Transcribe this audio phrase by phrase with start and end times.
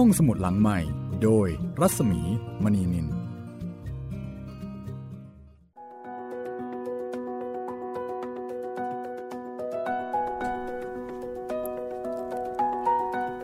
[0.00, 0.78] ห้องสมุดหลังใหม่
[1.22, 1.48] โดย
[1.80, 2.20] รัศมี
[2.62, 3.06] มณีนิน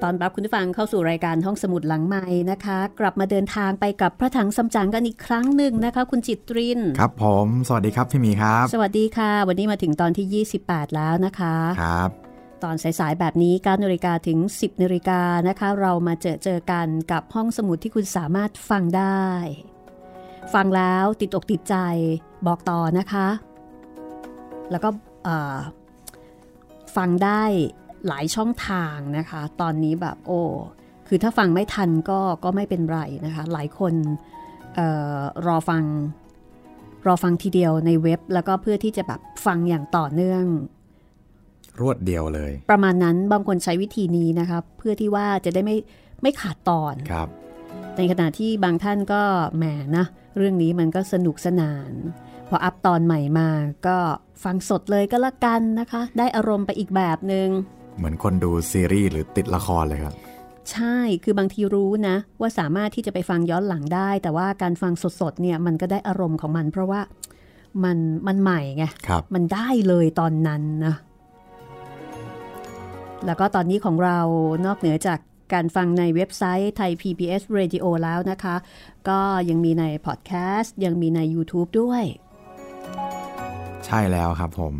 [0.02, 12.31] ตอนรับคุณผู้ฟังเข้าสู่รายการห้องสมุดหลังใหม่นะคะ กลับมาเดินทางไปกับพระถังซัมจั๋งกันอีกครั้งหนึ่งนะคะ คุณจิตริน ครับผม สวัสดีครับพี่หมีครับ สวัสดีค่ะ วันนี้มาถึงตอนที่ 28 แล้วนะคะ ครับ
[12.62, 19.24] ตอนสายๆแบบนี้9นาฬิกาถึง 10นาฬิกานะคะ เรามาเจอเจอกันกับห้องสมุดที่คุณสามารถฟังได้
[20.54, 21.76] ฟังแล้วติดอกติดใจ
[22.46, 23.28] บอกต่อนะคะ
[24.70, 24.88] แล้วก็
[26.96, 27.42] ฟังได้
[28.08, 30.40] หลายช่องทางนะคะ ตอนนี้แบบโอ้
[31.08, 33.94] คือถ้าฟังไม่ทันก็ก็ไม่เป็นไรนะคะ หลายคน
[34.78, 34.80] อ
[35.16, 35.84] อรอฟัง
[37.06, 40.44] รอฟังทีเดียวในเว็บ แล้วก็เพื่อที่จะแบบฟังอย่างต่อเนื่อง
[41.80, 45.76] รวดเดียวเลย ประมาณนั้นบางคนใช้วิธีนี้นะคะเพื่อที่ว่าจะได้ไม่
[46.22, 47.28] ไม่ขาดตอนครับ
[47.96, 49.22] ในขณะที่บางท่านก็
[49.56, 49.64] แหม
[49.96, 51.92] นะเรื่องนี้มันก็สนุกสนาน
[52.48, 53.50] พออัพตอนใหม่มา
[53.86, 53.98] ก็
[54.44, 57.48] ฟังสดเลยก็แล้วกันนะคะ ได้อารมณ์ไปอีกแบบหนึง่ง
[57.98, 60.14] เหมือนคนดูซีรีส์หรือติดละครเลยครับ
[60.72, 67.00] ใช่ คือบางทีรู้นะ ว่าสามารถที่จะไปฟังย้อนหลังได้ แต่ว่าการฟังสดๆ เนี่ยมันก็ได้อารมณ์ของมัน เพราะว่า
[67.84, 70.94] มันมันใหม่ไงครับมันได้เลยตอนนั้นนะ
[73.26, 74.18] แล้วก็ตอนนี้ของเรา
[74.66, 75.18] นอกเหนือจาก
[75.52, 78.56] การฟังในเว็บไซต์ไทย PBS Radio แล้วนะคะ
[79.08, 82.02] ก็ยังมีในพอดแคสต์ ยังมีใน YouTube ด้วย
[83.86, 84.74] ใช่แล้วครับผม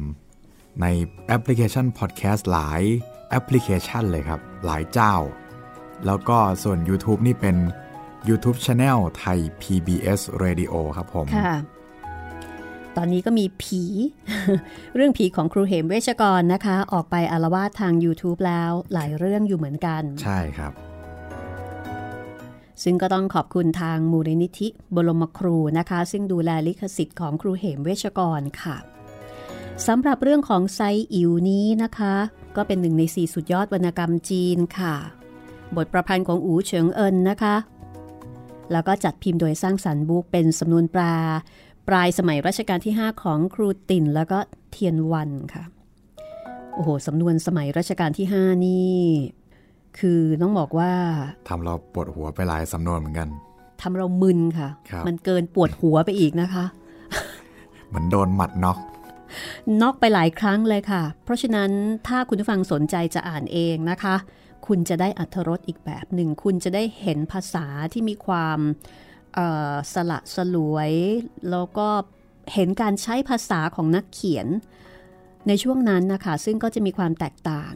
[0.81, 0.87] ใน
[1.27, 2.83] แอปพลิเคชันพอดแคสต์หลาย
[3.31, 5.15] แอปพลิเคชันเลยครับ หลายเจ้า
[6.07, 7.57] แล้วก็ส่วน YouTube นี่เป็น
[8.29, 11.57] YouTube Channel ไทย PBS Radio ครับผมค่ะ
[12.97, 13.83] ตอนนี้ก็มีผี
[14.95, 20.73] เรื่องผีของครูเหมเวชกรนะคะ ออกไปอารวาสทาง YouTube แล้วหลายเรื่องอยู่เหมือนกัน ใช่ครับ
[22.83, 28.77] ซึ่งก็ต้องขอบคุณทางมูลนิธิบรมครูนะคะ ซึ่งดูแลลิขสิทธิ์ของครูเหมเวชกรค่ะ
[29.87, 30.81] สำหรับเรื่องของไซ
[31.15, 32.15] อิ๋วนี้นะคะ
[32.57, 34.95] ก็เป็นหนึ่งในสี่สุดยอดวรรณกรรมจีนค่ะ
[35.77, 37.57] บทประพันธ์ของอูเฉิงเอินนะคะ
[38.73, 41.15] แล้วก็จัดพิมพ์โดยสร้างสรรค์บุ๊กเป็นสำนวนปลา
[41.89, 44.39] ปลายสมัยรัชกาลที่ 5 ของครูติ่นแล้วก็
[44.71, 45.65] เทียนวันค่ะ
[46.75, 48.97] โอ้โหสำนวนสมัยรัชกาลที่ 5 นี่
[49.99, 50.93] คือต้องบอกว่า
[51.49, 53.29] ทำเราปวดหัวไปหลายสำนวนเหมือนกัน
[53.83, 56.65] ทำเรามึนค่ะครับมันเกินปวดหัวไปอีกนะคะ
[57.89, 58.79] เหมือนโดนหมัดน็อก
[59.83, 61.71] นอกไปหลายครั้งเลยค่ะ เพราะฉะนั้น
[62.07, 64.17] ถ้าคุณผู้ฟังสนใจจะอ่านเองนะคะ
[64.67, 68.91] คุณจะได้อัธรสอีกแบบหนึ่ง คุณจะได้เห็นภาษาที่มีความเอ่อ
[69.95, 70.93] สละสลวย
[71.51, 71.89] แล้วก็
[72.55, 74.47] เห็นการใช้ภาษาของนักเขียน
[75.49, 77.73] ในช่วงนั้นนะคะซึ่งก็จะมีความแตกต่าง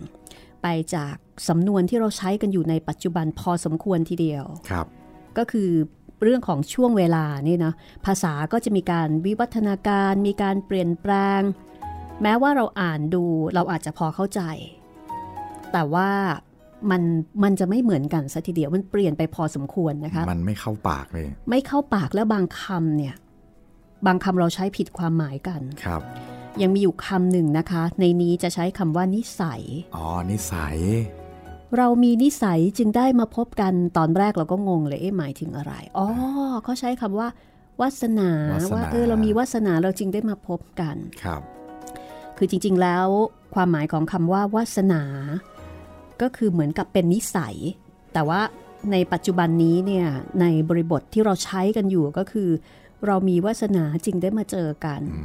[0.63, 1.15] ไปจาก
[1.49, 4.87] สำนวนที่เราใช้กันอยู่ในปัจจุบันพอสมควรทีเดียวครับ
[5.39, 5.71] ก็คือ
[6.23, 7.73] เรื่องของช่วงเวลานี่นะ
[8.07, 11.41] ภาษาก็จะมีการวิวัฒนาการมีการเปลี่ยนแปลง
[12.23, 13.25] แม้ว่าเราอ่านดู
[13.55, 14.41] เราอาจจะพอเข้าใจ
[15.73, 16.11] แต่ว่า
[16.91, 17.03] มัน
[17.43, 23.15] มันจะไม่เหมือนกันซะทีเดียวมันเปลี่ยนไปพอสมควรนะคะ มันไม่เข้าปากเลย ไม่เข้าปากแล้วบางคำเนี่ย
[24.07, 26.03] บางคำเราใช้ผิดความหมายกันครับ
[26.63, 29.63] ยังมีอยู่คำหนึ่งนะคะ ในนี้จะใช้คำว่านิสัย
[29.97, 30.77] อ๋อนิสัย
[31.77, 36.07] เรามีนิสัยจึงได้มาพบกันตอนแรกเราก็งงเลยเอ๊ะหมายถึงอะไรอ๋อ
[36.65, 37.29] เขาใช้คำว่า
[37.81, 41.43] วาสนาวาสนาว่าเออเรามีวาสนาเราจึงได้มาพบกันครับ
[42.37, 43.07] คือจริง ๆแล้ว
[43.55, 45.03] ความหมายของคำว่าวาสนา
[46.23, 47.57] ก็คือเหมือนกับเป็นนิสัย
[48.15, 48.41] แต่ว่า
[48.93, 50.07] ในปัจจุบันนี้เนี่ย
[50.41, 52.49] ในบริบทที่เราใช้กันอยู่ก็คือ
[53.07, 55.23] เรามีวาสนาจึงได้มาเจอกันอื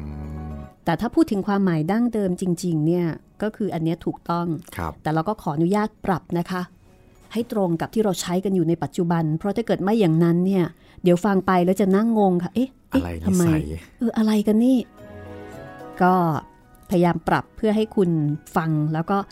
[0.49, 0.51] ม
[0.85, 3.05] แต่ถ้าพูดถึงความหมายดั้งเดิมจริง ๆ เนี่ย
[3.41, 4.47] ก็คืออันเนี้ยถูกต้อง
[4.77, 6.61] ครับแต่เราก็ขออนุญาตปรับนะคะ
[7.33, 10.65] ให้ตรงกับที่เราใช้กันอยู่ในปัจจุบัน เพราะถ้าเกิดไม่อย่างนั้นเนี่ย
[11.03, 13.63] เดี๋ยวฟังไปแล้วจะนั่งงงค่ะ เอ๊ะอะเอ๊ะไรทำนิไมสัย
[13.97, 14.77] เอออะไรกันนี่
[16.01, 16.13] ก็
[16.89, 18.09] พยายามปรับเพื่อให้คุณ
[18.55, 19.31] ฟังแล้วก็เอ่อ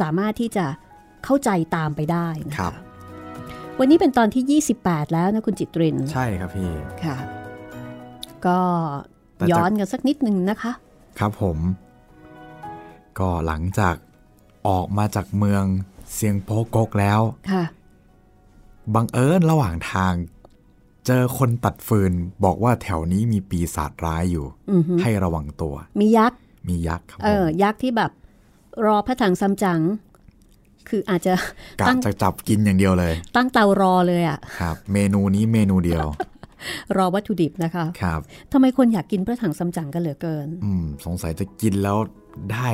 [0.00, 0.66] สามารถที่จะ
[1.24, 2.74] เข้าใจตามไปได้นะครัคะบ
[3.78, 6.70] วันนี้เป็นตอนที่ 28 แล้วนะคุณจิตริน ใช่ครับพี่
[7.04, 7.16] ค่ะ
[8.46, 8.58] ก็
[9.36, 10.72] แต่จะย้อนกันสักนิดนึงนะคะ
[11.18, 11.58] ครับผม
[13.18, 13.96] ก็หลังจาก
[14.68, 15.64] ออกมาจากเมือง
[16.14, 17.20] เซียงโปกกแล้ว
[17.52, 17.64] ค่ะ
[18.94, 20.14] บังเอิญระหว่างทาง
[21.06, 22.12] เจอคนตัดฟืน
[22.44, 28.10] บอกว่าแถวนี้มีปีศาจร้ายอยู่อือฮึให้ระวังตัว มียักษ์ มียักษ์ครับเอผมอยักษ์ที่แบบ
[28.84, 29.80] รอพระถังซัมจั๋ง
[30.88, 31.32] คืออาจจะ
[31.80, 36.06] กะตั้งจะจับกินอย่างเดียวเลย ตั้งเตารอเลยอะครับ เมนูนี้เมนูเดียว
[36.96, 38.20] รอวัตถุดิบนะคะครับ
[38.52, 41.98] ทำไมคนอยากกินพระถังซัมจั๋งกันเหลือเกิน อืม สงสัยจะกินแล้ว
[42.52, 42.68] ได้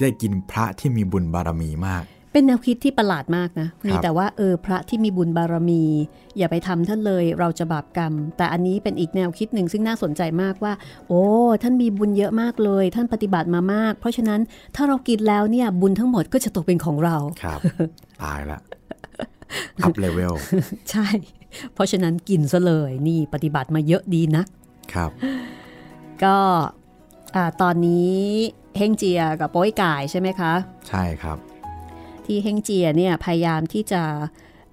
[0.00, 5.84] ได้กินพระที่มีบุญบารมีมาก เป็นแนวคิดที่ประหลาดมากนะ มีแต่ว่าเออพระที่มีบุญบารมี
[6.38, 10.72] อย่าไปทำท่านเลยเราจะบาปกรรม แต่อันนี้เป็นอีกแนวคิดหนึ่งซึ่งน่าสนใจมากว่า
[11.08, 11.22] โอ้
[11.62, 14.40] ท่านมีบุญเยอะมากเลย ท่านปฏิบัติมามาก เพราะฉะนั้น
[14.76, 17.60] ถ้าเรากินแล้วเนี่ยบุญทั้งหมดก็จะตกเป็นของเราครับ
[18.22, 18.60] ตายละ
[19.82, 20.34] อัพเลเวล
[20.90, 21.06] ใช่
[21.74, 24.44] เพราะฉะนั้นกินซะเลยนี่ปฏิบัติมาเยอะดีนะ
[24.94, 25.10] ครับ
[26.24, 26.36] ก็
[27.36, 28.14] อ่าตอนนี้
[28.76, 30.52] เฮงเจียกับโป้ยก่ายใช่ไหมคะ
[30.88, 31.38] ใช่ครับ
[32.30, 34.02] ที่เฮงเจียเนี่ยพยายามที่จะ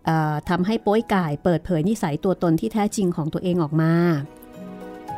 [0.06, 3.92] เอ่อทำให้โป้ยก่ายเปิดเผยนิสัยตัวตนที่แท้จริงของตัวเองออกมา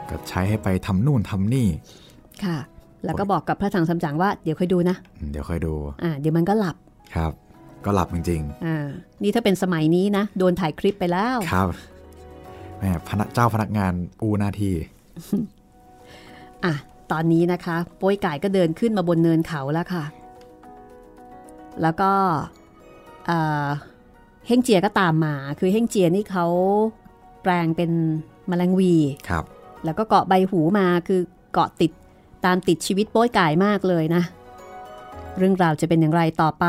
[0.10, 1.68] ก็ใช้ให้ไปทำนู่นทำนี่
[2.44, 2.58] ค่ะ
[3.06, 6.76] แล้วก็บอกกับพระถังสำจังว่าเดี๋ยวค่อยดูนะอืมเดี๋ยวค่อยดู อ่า เดี๋ยวมันก็หลับ
[7.16, 7.32] ครับ
[7.86, 8.86] ก็หลับจริงอ่า
[9.24, 11.68] นี่ถ้าเป็นสมัยนี้นะ โดนถ่ายคลิปไปแล้วๆครับ
[12.78, 14.76] แหมพนักเจ้าพนักงานอูหน้าที่
[16.66, 16.74] อะ
[17.12, 20.06] ตอนนี้นะคะ โป้ยก่ายก็เดินขึ้นมาบนเนินเขาแล้วค่ะ
[21.82, 22.12] แล้วก็
[23.26, 23.68] เอ่อ
[24.48, 26.46] เฮงเจียก็ตามมา คือเฮงเจียนี่เขา
[27.44, 27.92] แปลงเป็น
[28.48, 28.94] แมลงวี
[29.30, 29.44] ครับ
[29.86, 31.22] แล้วก็เกาะใบหูมาคือ
[31.54, 31.92] เกาะติด
[32.46, 34.24] ตามติดชีวิตโป้ยก่ายมากเลยนะ
[35.38, 36.66] เรื่องราวจะเป็นอย่างไรต่อไป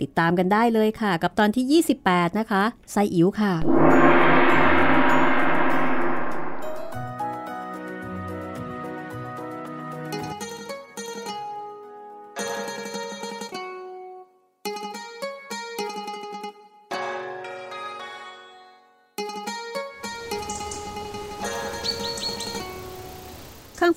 [0.00, 2.62] ติดตามกันได้เลยค่ะ กับตอนที่ 28 นะคะ
[2.92, 3.52] ไซอิ๋วค่ะ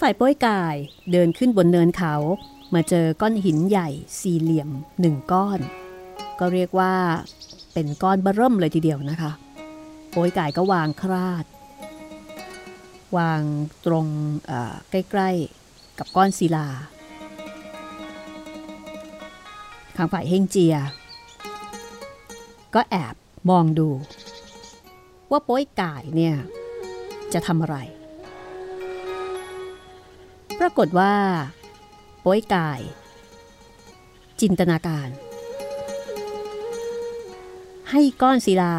[0.06, 0.76] ฝ่ายป้ยกาย
[1.12, 2.16] เดินขึ้นบนเนินเขา
[2.74, 3.90] มาเจอก้อนหินใหญ่
[4.20, 4.70] สี่เหลี่ยม
[5.02, 5.60] หนึ่งก้อน
[6.40, 6.94] ก็เรียกว่า
[7.74, 9.32] เป็นก้อนบอร์เริ่มเลยทีเดียวนะคะ
[10.14, 11.46] ป้ยกายก็วางคราด
[13.18, 13.42] วาง
[13.86, 14.08] ตรง
[14.90, 16.68] ใกล้ๆกับก้อนศิลา
[19.96, 20.76] ข้างฝ่ายเฮงเจีย
[22.76, 23.16] ก็แอบ
[23.50, 23.90] มองดู
[25.32, 26.36] ว่าป้ยกายเนี่ย
[27.34, 27.78] จะทำอะไร
[30.66, 31.14] ปรากฏว่า
[32.22, 32.80] โป้ยกาย
[34.42, 35.10] จินตนาการ
[37.92, 38.76] ให้ก้อนศิลา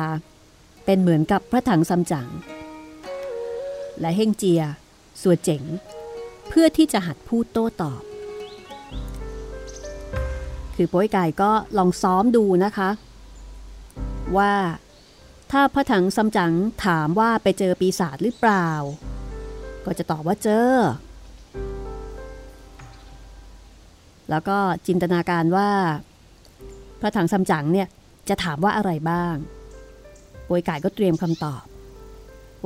[0.85, 2.29] เป็นเหมือนกับพระถังซัมจั๋ง
[4.01, 4.63] และเฮงเจีย
[5.23, 5.63] สัวเจ๋ง
[6.49, 8.03] เพื่อที่จะหัดพูดโต้ตอบ
[10.75, 12.91] คือโป้ยกายก็ลองซ้อมดูนะคะ
[14.37, 14.55] ว่า
[15.53, 16.53] ถ้าพระถังซัมจั๋ง
[16.85, 18.69] ถามว่าไปเจอปีศาจหรือเปล่า
[19.85, 20.73] ก็จะตอบว่าเจอ
[24.33, 25.71] แล้วก็จินตนาการว่า
[27.01, 27.89] พระถังซัมจั๋งเนี่ย
[28.29, 29.35] จะถามว่าอะไรบ้าง
[30.45, 31.65] โปยกายก็เตรียมคำตอบ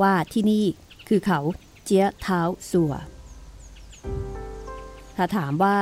[0.01, 0.65] ว่าที่นี่
[1.09, 1.41] คือเขา
[1.85, 2.41] เจียเท้า
[2.71, 2.93] สัว
[5.17, 5.77] ถ้าถามว่า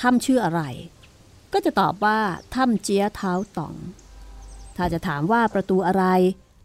[0.00, 0.62] ถ้ำชื่ออะไร
[1.52, 2.18] ก็จะตอบว่า
[2.54, 3.76] ถ้ำเจียเท้าตอง
[4.76, 6.04] ถ้าจะถามว่าประตูอะไร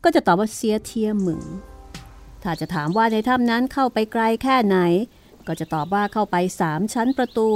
[0.03, 1.43] ก็จะตอบว่าเสียเทียมหมึง
[2.43, 4.77] ถ้าจะถามว่าในถ้ำนั้นเข้าไปไกลแค่ไหน
[5.47, 7.49] ก็จะตอบว่าเข้าไปสามชั้นประตู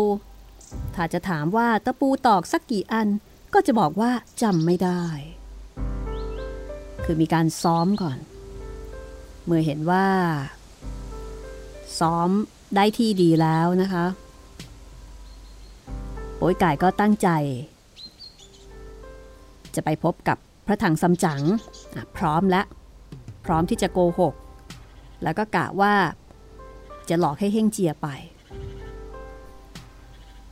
[0.95, 3.07] ถ้าจะถามว่าตะปูตอกสักกี่อัน
[3.53, 5.03] ก็จะบอกว่าจำไม่ได้
[7.03, 8.17] คือมีการซ้อมก่อน
[9.45, 10.07] เมื่อเห็นว่า
[11.99, 12.29] ซ้อม
[12.75, 14.05] ได้ที่ดีแล้วนะคะ
[16.35, 17.29] โป้ยไก่ก็ตั้งใจ
[19.75, 21.41] จะไปพบกับพระถังซัมจั๋ง
[22.17, 22.65] พร้อมแล้ว
[23.45, 24.33] พร้อมที่จะโกหก
[25.23, 25.93] แล้วก็กะว่า
[27.09, 28.07] จะหลอกให้เฮงเจียไป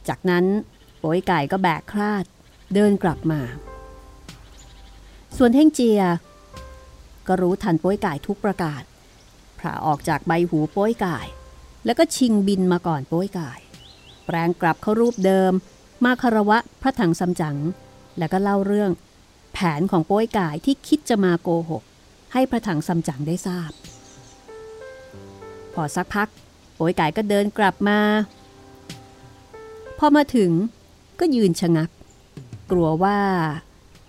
[0.09, 0.45] จากนั้น
[0.99, 2.25] โป้ยไก่ก็แบกคราด
[2.73, 3.41] เดินกลับมา
[5.37, 6.01] ส่วนเฮงเจีย
[7.27, 8.83] ก็รู้ทันโป้ยไก่ทุกประกาศ
[9.59, 11.19] ผ่าออกจากใบหูโป้ยไก่
[11.85, 13.51] แล้วก็ชิงบินมาก่อนโป้ยไก่
[14.25, 15.51] แปลงกลับเข้ารูปเดิม
[16.03, 17.57] มาคารวะพระถังซัมจั๋ง
[18.17, 18.91] แล้วก็เล่าเรื่อง
[19.53, 21.83] แผนของโป้ยไก่ที่คิดจะมาโกหก
[22.33, 23.71] ให้พระถังซัมจั๋งได้ทราบ
[25.73, 26.29] พอสักพัก
[26.75, 27.99] โป้ยไก่ก็เดินกลับมา
[30.03, 30.51] อมาถึง
[31.19, 31.89] ก็ยืนชะงัก
[32.71, 33.19] กลัวว่า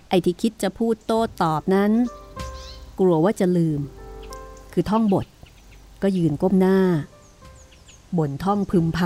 [0.09, 1.91] ไอ้ที่คิดจะพูดโต้ตอบนั้น
[2.99, 3.81] กลัวว่าจะลืม
[4.73, 5.25] คือท่องบท
[6.03, 6.79] ก็ยืนก้มหน้า
[8.17, 8.99] บ่นท่องพึมพ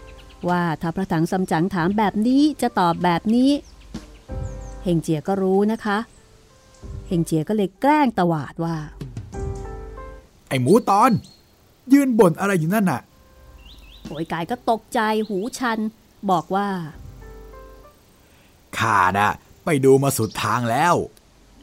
[0.00, 3.50] ำว่าถ้าพระถังซัมจั๋งถามแบบนี้จะตอบแบบนี้
[4.82, 5.98] เฮงเจียก็รู้นะคะ
[7.08, 8.76] เฮงเจียก็เลยแกล้งตวาดว่า
[10.48, 11.10] ไอ้หมูตอน
[11.92, 13.00] ยืนบ่นอะไรอยู่นั่นน่ะ
[14.06, 15.78] โอยกายก็ตกใจหูชัน
[16.30, 16.68] บอกว่า
[18.78, 19.30] ข้าน่ะ
[19.64, 20.94] ไปดูมาสุดทางแล้ว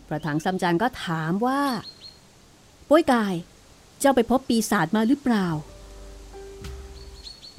[0.08, 1.62] พระถังซัมจั๋งก็ถามว่า
[2.88, 3.36] โอยกาย
[4.00, 5.48] เจ้าไปพบปีศาจมาหรือเปล่า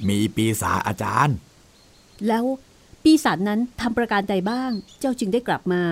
[0.07, 1.37] มีปีศาจอาจารย์
[2.27, 2.43] แล้ว
[3.03, 5.83] ปปีศาจนั้นทำประการใดบ้าง เจ้าจึงได้กลับมา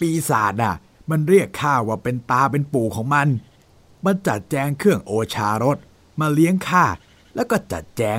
[0.00, 0.74] ปีศาจน่ะ
[1.10, 3.28] มันเรียกข้าว่าเป็นตาเป็นปู่ของมัน
[4.04, 5.78] มันจัดแจงเครื่องโอชารส
[6.20, 6.84] มาเลี้ยงข้า
[7.34, 8.18] แล้วก็จัดแจง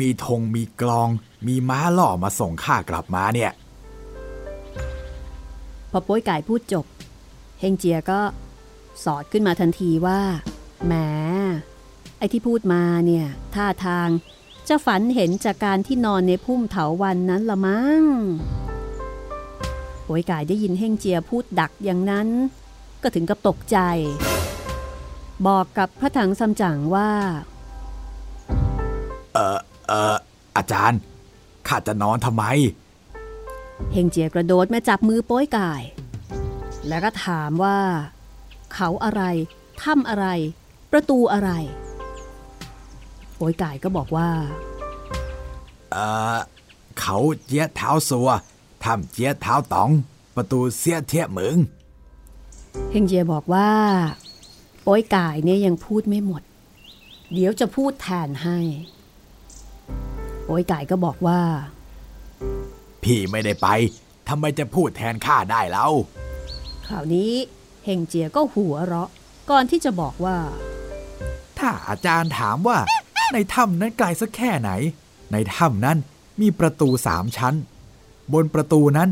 [0.00, 1.08] มีธงมีกลอง
[1.46, 3.52] มีม้าล่อมาส่งข้ากลับมาเนี่ย
[5.90, 6.86] พอโป้ยไก่พูดจบ
[7.60, 8.20] เฮงเจียก็
[9.04, 10.20] สอดขึ้นมาทันทีว่า
[10.84, 10.92] แหม
[12.18, 14.08] ไอ้ที่พูดมาเนี่ยท่าทาง
[14.68, 18.02] จะฝันเห็นจากการที่นอนในพุ่มเถาวันนั้นละมั้ง
[20.04, 22.28] โป้ยไก่ได้ยินเฮงเจียพูดดักอย่างนั้น
[23.02, 23.78] ก็ถึงกับตกใจ
[25.46, 27.10] บอกกับพระถังซัมจั๋งว่า
[29.34, 30.16] เออ เออ
[30.56, 31.00] อาจารย์
[31.68, 32.44] ข้าจะนอนทำไม
[33.92, 35.82] เฮงเจียกระโดดมาจับมือโป้ยกาย
[36.88, 37.78] แล้วก็ถามว่า
[38.74, 39.22] เขาอะไร
[39.82, 40.26] ถ้ำอะไร
[40.92, 41.50] ประตูอะไร
[43.36, 44.30] โป้ยกายก็บอกว่า
[45.92, 45.96] เอ
[46.34, 46.36] อ
[47.00, 48.28] เขาเจี๊ยเท้าสัว
[48.84, 49.90] ทำเจี๊ยเท้าตอง
[50.36, 51.56] ประตูเสียเทียเหมือง
[52.90, 53.70] เฮงเจียบอกว่า
[54.82, 56.42] โป้ยกายเนี่ยยังพูดไม่หมด
[57.32, 58.58] เดี๋ยวจะพูดแทนให้
[60.44, 61.40] โป้ยกายก็บอกว่า
[63.02, 63.68] พี่ไม่ได้ไป
[64.28, 65.92] ทำไมจะพูดแทนข้าได้แล้ว
[66.86, 67.32] คราวนี้
[67.84, 69.08] เฮงเจียก็หัวเราะ
[69.50, 70.36] ก่อนที่จะบอกว่า
[71.58, 72.78] ถ้าอาจารย์ถามว่า
[73.32, 74.70] ในถ้ำนั้นไกลสักแค่ไหน
[75.32, 75.98] ในถ้ำนั้น
[76.40, 77.54] มีประตูสามชั้น
[78.32, 79.08] บนประตูนั้น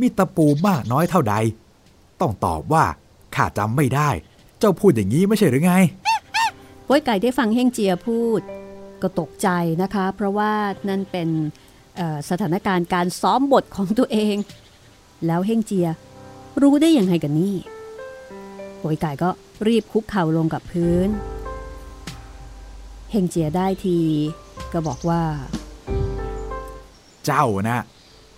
[0.00, 1.34] มีตะปูมากน้อยเท่าใด
[2.20, 2.84] ต้องตอบว่า
[3.34, 4.10] ข้าจำไม่ได้
[4.58, 5.74] เจ้าพูดอย่างนี้ไม่ใช่หรือไง
[6.84, 8.40] โป้ยไก่ได้ฟังเฮงเจียพูด
[9.02, 9.48] ก็ตกใจ
[9.82, 10.52] นะคะ เพราะว่า
[10.88, 11.28] นั่นเป็น
[12.30, 14.36] สถานการณ์การซ้อมบทของตัวเอง
[15.26, 15.88] แล้วเฮงเจีย
[16.62, 17.54] รู้ได้อยังไงกันนี่
[18.78, 19.30] โป้ยไก่ก็
[19.68, 21.08] รีบคุกเข่าลงกับพื้น
[23.10, 23.98] เฮงเจียได้ที
[24.72, 25.22] ก็บอกว่า
[27.24, 27.84] เจ้านะ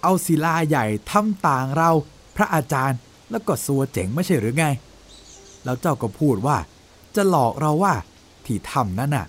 [0.02, 1.90] เอาศิลาใหญ่ทำต่างเรา
[2.36, 2.98] พระอาจารย์
[3.30, 4.66] แล้วก็สัวเจ๋งไม่ใช่หรือไง
[5.64, 6.56] แล้วเจ้าก็พูดว่า
[7.14, 7.94] จะหลอกเราว่า
[8.44, 9.26] ที่ถ้ำนั้นน่ะ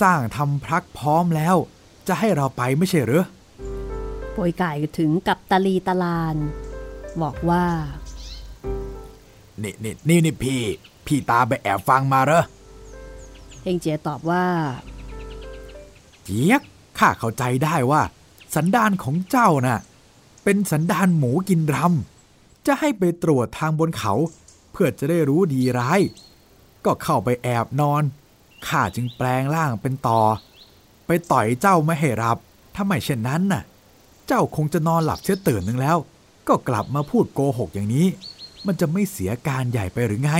[0.00, 1.56] สร้างทำพรักพร้อมแล้ว
[2.08, 3.24] จะให้เราไปไม่ใช่หรือ
[4.32, 6.36] โปยไก่ถึงกับตะลีตะลาน
[7.22, 7.64] บอกว่า
[9.62, 10.60] นี่นี่นี่นี่พี่
[11.06, 12.44] พี่ตาไปแอบฟังมาเหรอ
[13.62, 14.44] เฮงเจียตอบว่า
[16.24, 16.62] เจี๊ยก
[16.98, 18.02] ข้าเข้าใจได้ว่า
[18.54, 19.80] สันดานของเจ้าน่ะ
[20.44, 24.12] เป็นสันดานหมูกินรำจะให้ไปตรวจทางบนเขา
[24.72, 26.00] เพื่อจะได้รู้ดีร้าย
[26.84, 28.02] ก็เข้าไปแอบนอน
[28.66, 30.20] ข้าจึงแปลงร่างเป็นต่อ
[31.06, 32.36] ไปต่อยเจ้าไม่ให้รับ
[32.74, 33.62] ถ้าไม่เช่นนั้นน่ะ
[34.26, 35.96] เจ้าคงจะนอนหลับเชื่อตื่นหนึ่งแล้ว
[36.48, 38.06] ก็กลับมาพูดโกหกอย่างนี้
[38.66, 40.32] มันจะไม่เสียการใหญ่ไปหรือไง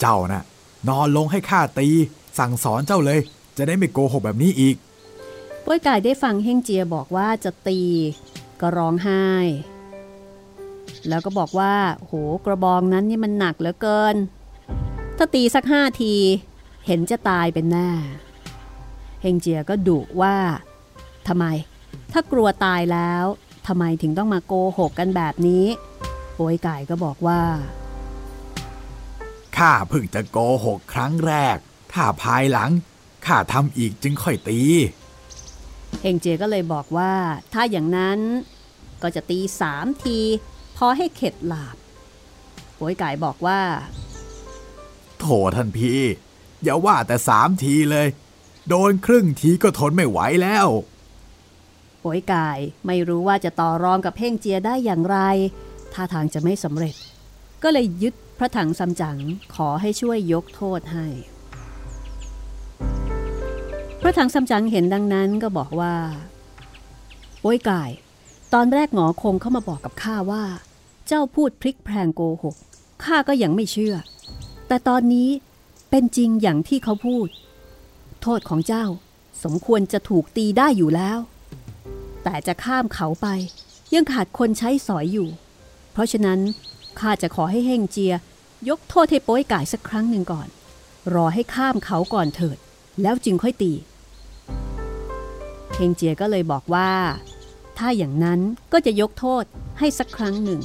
[0.00, 0.42] เจ้าน่ะ
[0.88, 1.88] นอนลงให้ข้าตี
[2.38, 3.20] สั่งสอนเจ้าเลย
[3.56, 4.76] จะได้ไม่โกหกแบบนี้อีก
[5.64, 7.80] ป้วยไก่ได้ฟังเฮงเจียบอกว่าจะตี
[8.60, 9.26] ก็ร้องไห้
[11.08, 12.12] แล้วก็บอกว่า โห
[12.44, 14.16] กระบองนั้นนี่มันหนักเหลือเกิน
[15.16, 16.14] ถ้าตีสักห้าที
[16.90, 17.90] เห็นจะตายเป็นแน่
[19.22, 20.36] เฮงเจียก็ดุว่า
[21.28, 21.44] ทำไม
[22.12, 23.24] ถ้ากลัวตายแล้ว
[23.66, 25.66] ทำไมถึงต้องมาโกหกกันแบบนี้
[26.36, 27.40] ป้วยไก่ก็บอกว่า
[29.56, 31.56] ข้าเพิ่งจะโกหกครั้งแรก
[31.92, 32.70] ถ้าภายหลัง
[33.26, 34.60] ข้าทำอีกจึงค่อยตี
[36.02, 37.12] เฮงเจยก็เลยบอกว่า
[37.52, 38.18] ถ้าอย่างนั้น
[39.02, 40.18] ก็จะตีสามที
[40.76, 41.76] พอให้เข็ดหลาบ
[42.78, 43.60] ป่วยไก่บอกว่า
[45.18, 45.24] โถ
[45.56, 46.00] ท่านพี่
[46.62, 48.08] อย่าว่าแต่สามทีเลย
[48.68, 50.66] โดนครึ่งทีก็ทนไม่ไหวแล้ว
[52.02, 52.48] ป่วยไก่
[52.86, 55.18] ไม่รู้ว่าจะต่อรองกับเพ่งเจียได้อย่างไร
[55.92, 56.94] ท่าทางจะไม่สำเร็จ
[57.62, 59.18] ก็เลยยึดพระถังซัมจั๋ง
[59.54, 61.06] ขอให้ช่วยยกโทษให้
[64.02, 65.94] พระถังซัมจั๋งเห็นดังนั้นก็บอกว่า
[67.40, 67.90] โป้ยกาย
[68.54, 70.44] ตอนแรกหงอคงเข้ามาบอกกับข้าว่า
[71.06, 72.56] เจ้าพูดพลิกแพลงโกหก
[73.04, 73.94] ข้าก็ยังไม่เชื่อ
[74.68, 75.28] แต่ตอนนี้
[75.90, 77.28] เป็นจริงอย่างที่เขาพูด
[78.22, 78.84] โทษของเจ้า
[79.44, 81.18] สมควรจะถูกตีได้อยู่แล้ว
[82.24, 83.26] แต่จะข้ามเขาไป
[83.94, 85.28] ยังขาดคนใช้สอยอยู่
[85.92, 86.40] เพราะฉะนั้น
[87.00, 88.14] ข้าจะขอให้เฮงเจีย
[88.68, 90.48] ยกโทษให้โป้ยก่ายสักครั้งหนึ่งก่อน
[91.14, 92.58] รอให้ข้ามเขาก่อนเถิด
[93.02, 93.72] แล้วจึงค่อยตี
[95.74, 96.90] เฮงเจียก็เลยบอกว่า
[97.78, 98.40] ถ้าอย่างนั้น
[98.72, 99.44] ก็จะยกโทษ
[99.78, 100.60] ให้สักครั้งหนึ่ง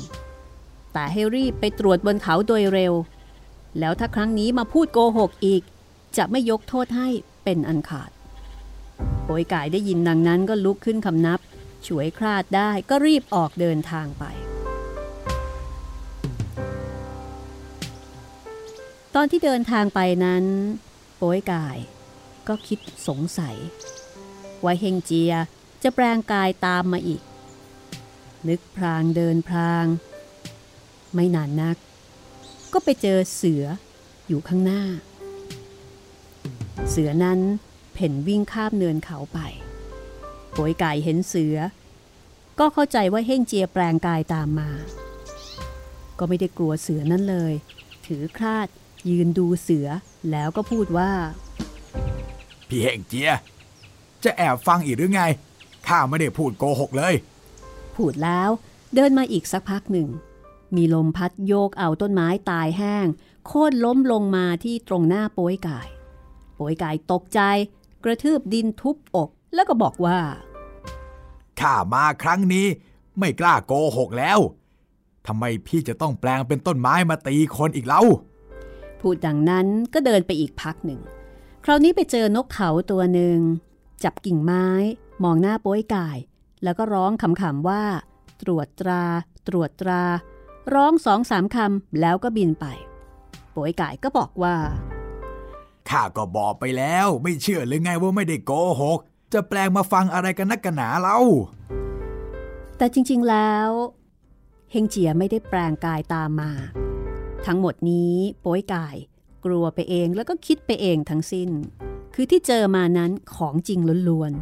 [0.93, 2.93] แต่ให้รีบไปตรวจบนเขาโดยเร็ว
[3.79, 5.61] แล้วถ้าครั้งนี้มาพูดโกหกอีก
[6.17, 7.09] จะไม่ยกโทษให้
[7.43, 8.11] เป็นอันขาด
[9.25, 11.39] โปยกายได้ยินดังนั้นก็ลุกขึ้นคำนับ
[11.87, 14.25] ฉวยคลาดได้ก็รีบออกเดินทางไป
[19.15, 20.43] ตอนที่เดินทางไปนั้น
[21.17, 21.77] โป้ยกาย
[22.47, 23.55] ก็คิดสงสัย
[24.63, 25.33] ว่าเฮงเจีย
[25.83, 27.21] จะแปลงกายตามมาอีก
[28.47, 29.85] นึกพรางเดินพราง
[31.13, 31.77] ไม่นานนัก
[32.73, 33.63] ก็ไปเจอเสือ
[34.27, 34.83] อยู่ข้างหน้า
[36.89, 37.39] เสือนั้น
[37.93, 39.39] เพ่นวิ่งข้ามเนินเขาไป
[40.53, 41.57] โวยไก่เห็นเสือ
[42.59, 44.71] ก็เข้าใจว่าเฮ่งเจียแปลงกายตามมา
[46.19, 47.53] ก็ไม่ได้กลัวเสือนั้นเลย
[48.05, 48.67] ถือคราด
[49.09, 49.87] ยืนดูเสือ
[50.31, 51.11] แล้วก็พูดว่า
[52.67, 53.31] พี่เฮงเจีย
[54.23, 55.21] จะแอบฟังอีกหรือไง
[55.87, 57.13] ข้าไม่ได้พูดโกหกเลย
[57.95, 58.49] พูดแล้ว
[58.95, 60.07] เดินมาอีกสักพักหนึ่ง
[60.75, 63.07] มีลมพัดโยกเอาต้นไม้ตายแห้ง
[63.45, 65.87] โค่นล้มลงมาที่ตรงหน้าโป้ยกาย
[66.55, 67.39] โป้ยกายตกใจ
[68.03, 70.19] กระทืบดินทุบอกแล้วก็บอกว่า
[71.59, 72.67] ข้ามาครั้งนี้
[73.19, 74.39] ไม่กล้าโกหกแล้ว
[75.27, 78.01] ทำไมพี่จะต้องแปลงเป็นต้นไม้มาตีคนอีกเล่า
[78.99, 80.99] พูดดังนั้นก็เดินไปอีกพักหนึ่ง
[81.63, 83.39] คราวนี้ไปเจอนกเขาตัวหนึ่ง
[84.03, 84.67] จับกิ่งไม้
[85.23, 86.17] มองหน้าโป้ยกาย
[86.63, 87.83] แล้วก็ร้องคำๆว่า
[88.41, 89.03] ตรวจตรา
[89.47, 90.03] ตรวจตรา
[90.73, 92.65] ร้องสองสามคำแล้วก็บินไป
[93.51, 94.55] โป้ยกายก็บอกว่า
[95.89, 98.51] ข้าก็บอกไปแล้วไม่เชื่อหรือไงว่าไม่ได้โก
[98.81, 98.99] หก
[99.33, 101.19] จะแปลงมาฟังอะไรกันนักกันหนาเล่า
[102.77, 103.69] แต่จริงๆแล้ว
[104.71, 106.51] เฮงเจียไม่ได้แปลงกายตามมา
[107.45, 108.95] ทั้งหมดนี้โป้ยกาย
[109.45, 111.49] กลัวไปเองแล้วก็คิดไปเองทั้งสิ้น
[112.13, 113.79] คือที่เจอมานั้นของจริง
[114.09, 114.41] ล้วนๆ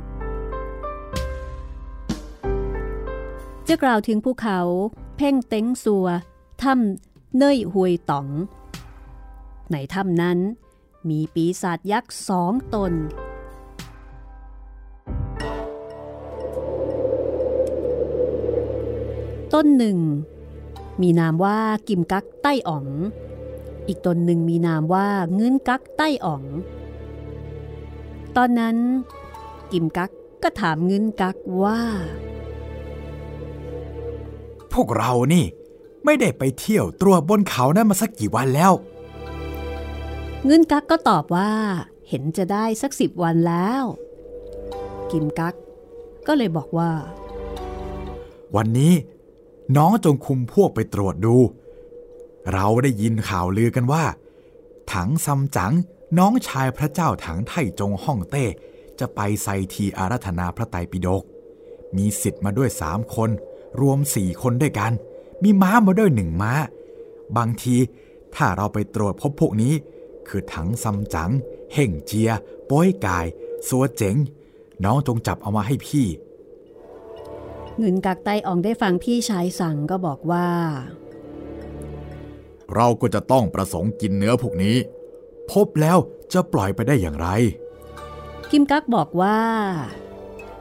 [3.67, 4.59] จะกล่าวถึงภูเขา
[5.00, 6.07] เพ่งเต็งซัว
[6.61, 8.27] ถ้ำเนยหวยต๋อง
[9.71, 10.39] ในถ้ำนั้น
[11.09, 12.93] มีปีศาจยักษ์สองตน
[19.53, 19.97] ต้นหนึ่ง
[21.01, 22.87] มีนามว่ากิมกักใต้อ๋อง
[23.87, 26.43] อีกตนหนึ่งมีนามว่าเงินกักใต้อ๋อง
[28.35, 28.77] ตอนนั้น
[29.71, 30.11] กิมกัก
[30.43, 31.81] ก็ถามเงินกักว่า
[34.73, 35.45] พวกเรานี่
[36.05, 38.71] ไม่ได้ไปเที่ยวตรวจบนเขานั้นมาสักกี่วันแล้ว
[40.45, 41.51] เงินกักก็ตอบว่า
[42.09, 43.83] เห็นจะได้สักสิบวันแล้ว
[45.11, 45.55] กิมกัก
[46.27, 46.91] ก็เลยบอกว่า
[48.55, 48.93] วันนี้
[49.77, 51.35] น้องจงคุมพวกไปตรวจดู
[52.53, 54.03] เราได้ยินข่าวลือกันว่า
[54.93, 55.73] ถังซัมจั๋ง
[56.17, 58.45] น้องชายพระเจ้าถังไท่จงฮ่องเต้
[58.99, 61.23] จะไปไซทีอารัธนาพระไตรปิฎก
[61.97, 63.29] มีสิทธิ์มาด้วยสามคน
[63.79, 64.91] รวมสี่คนด้วยกัน
[65.43, 66.53] มีม้ามาด้วยหนึ่งม้า
[67.37, 67.75] บางที
[68.35, 69.73] ถ้าเราไปตรวจพบพวกนี้
[70.27, 71.31] คือถังซัมจั๋ง
[71.73, 72.31] เฮ่งเจีย
[72.65, 73.25] โป้ยกาย
[73.67, 74.15] สัวเจ๋ง
[74.83, 76.05] น้องจงจับเอามาให้พี่
[77.77, 80.47] เงินกักไต้อ๋องได้ฟังพี่ชายสั่งก็บอกว่า
[82.75, 84.77] เราก็จะต้องประสงค์กินเนื้อพวกนี้
[85.51, 85.97] พบแล้ว
[86.33, 87.27] จะปล่อยไปได้อย่างไร
[88.51, 89.39] กิมกักบอกว่า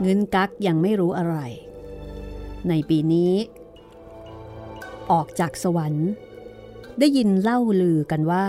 [0.01, 1.37] เงินกักยังไม่รู้อะไร
[2.69, 3.33] ในปีนี้
[5.11, 6.09] ออกจากสวรรค์
[6.99, 8.47] ได้ยินเล่าลือกันว่า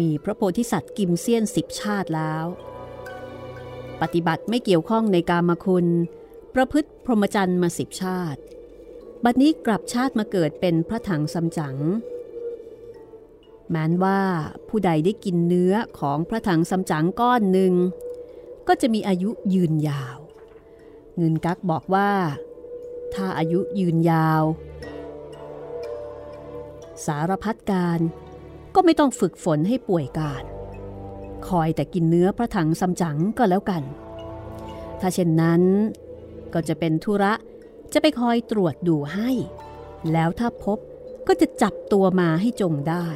[0.00, 2.44] มีพระโพธิสัตว์กิมเซียนสิบชาติแล้ว
[4.00, 5.86] ปฏิบัติไม่เกี่ยวข้องในกามคุณ
[6.54, 8.40] ประพฤติพรหมจรรย์มาสิบชาติ
[9.24, 11.76] บัดนี้กลับชาติมาเกิดเป็นพระถังซัมจั๋ง
[13.70, 14.20] แม้นว่า
[14.68, 17.72] ผู้ใดได้กินเนื้อของพระถังซัมจั๋งก้อนหนึ่ง
[18.68, 20.18] ก็จะมีอายุยืนยาว
[21.16, 22.10] เงินกักบอกว่า
[23.14, 24.44] ถ้าอายุยืนยาว
[27.06, 28.00] สารพัดการ
[28.74, 30.44] ก็ไม่ต้องฝึกฝนให้ป่วยการ
[31.48, 33.82] คอยแต่กินเนื้อพระถังซัมจั๋งก็แล้วกัน
[35.00, 35.62] ถ้าเช่นนั้น
[36.54, 37.32] ก็จะเป็นธุระ
[37.92, 39.30] จะไปคอยตรวจดูให้
[40.12, 40.78] แล้วถ้าพบ
[41.28, 43.06] ก็จะจับตัวมาให้จงได้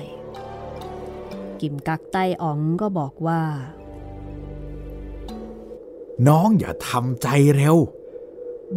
[1.61, 3.43] กิมกักไต้อ๋องก็บอกว่า
[6.29, 7.77] น้องอย่าทำใจเร็ว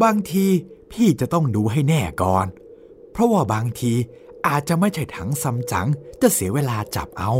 [0.01, 0.47] บางที
[0.91, 2.47] พี่จะต้องดูให้แน่ก่อน
[3.11, 3.93] เพราะว่าบางที
[4.47, 5.87] อาจจะไม่ใช่ถังซัมจั๋ง
[6.21, 7.31] จะเสียเวลาจับเอา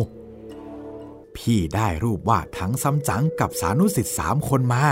[1.36, 4.84] พี่ได้รูปวาดถังซัมจั๋งกับสานุสิทธิ์สามคนมา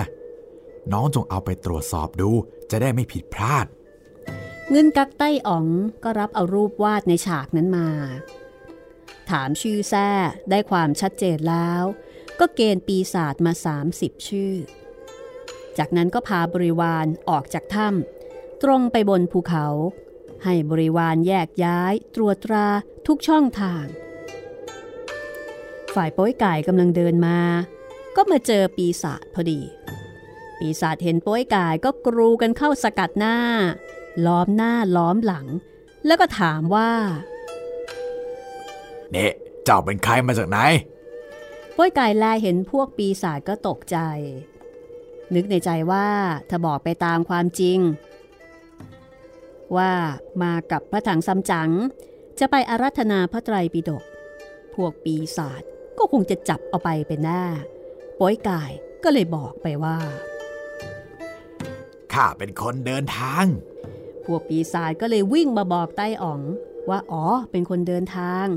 [0.92, 2.30] น้องจงเอาไปตรวจสอบดู
[2.72, 3.66] จะได้ไม่ผิดพลาด
[4.70, 5.66] เงินกักไต้อ๋อง
[6.04, 7.90] ก็รับเอารูปวาดในฉากนั้นมา
[9.30, 10.10] ถามชื่อแท้
[10.50, 11.84] ได้ความชัดเจนแล้ว
[12.40, 13.54] ก็เกณฑ์ปีศาจมา
[13.90, 14.54] 30 ชื่อ
[15.78, 18.15] จากนั้นก็พาบริวารออกจากถ้ำ
[18.64, 19.68] ตรงไปบนภูเขา
[20.44, 22.68] ให้บริวารแยกย้ายตรวจตรา
[23.08, 23.86] ทุกช่องทาง
[25.96, 27.40] ฝ่ายโป้ยไก่กำลังเดินมา
[28.16, 29.62] ก็มาเจอปีศาจพอดี
[30.60, 33.38] ปีศาจเห็นโป้ยกายก็กรูกันเข้าสกัดหน้า
[34.26, 35.48] ล้อมหน้าล้อมหลัง
[36.06, 36.92] แล้วก็ถามว่า
[39.12, 39.26] เน่
[39.64, 40.58] เจ้าเป็นใครมาจากไหน
[41.74, 43.98] โป้ยกายแลเห็นพวกปีศาจก็ตกใจ
[45.36, 46.08] นึกในใจว่า
[46.50, 47.80] ถ้าบอกไปตามความจริง
[49.78, 49.92] ว่า
[50.44, 51.72] มากับพระถังซัมจั๋ง
[52.40, 54.04] จะไปอารัธนาพระไตรปิฎก
[54.74, 55.64] พวกปีศาจ
[55.98, 57.44] ก็คงจะจับเอาไปเป็นหน้า
[58.20, 58.72] ป้อยกาย
[59.04, 59.98] ก็เลยบอกไปว่า
[62.14, 63.46] ข้าเป็นคนเดินทาง
[64.26, 66.42] พวกปีศาจก็เลยวิ่งมาบอกใต้อ๋อง
[66.90, 68.48] ว่าอ๋อเป็นคนเดินทาง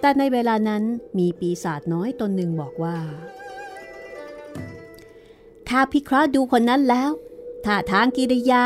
[0.00, 0.82] แต่ในเวลานั้น
[1.18, 2.96] มีปีศาจน้อยตนหนึ่งบอกว่า
[5.68, 7.10] ข้าพิเคราะห์ดูคนนั้นแล้ว
[7.64, 8.62] ท่าทางกิริยา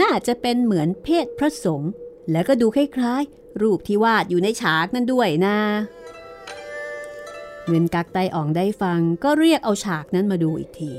[0.00, 1.90] น่าจะเป็นเหมือนเพศพระสงฆ์
[2.30, 5.56] แล้วก็ดูคล้ายๆ รูปที่วาดอยู่ในฉากนั้นด้วยนะ
[7.66, 10.92] เงินกักไตอ่องได้ฟังก็เรียกเอาฉากนั้นมาดูอีกที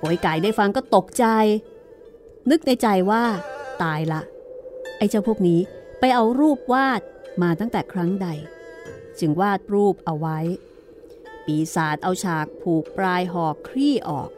[0.00, 1.24] ป่วยไก่ได้ฟังก็ตกใจ
[2.50, 3.24] นึกในใจว่า
[3.82, 4.22] ตายละ
[4.98, 5.60] ไอ้เจ้าพวกนี้
[6.00, 7.00] ไปเอารูปวาด
[7.42, 8.28] มาตั้งแต่ครั้งใด
[9.18, 10.38] จึงวาดรูปเอาไว้
[11.44, 14.30] ปีศาจเอาฉากผูกปลายหอกคลี่ออก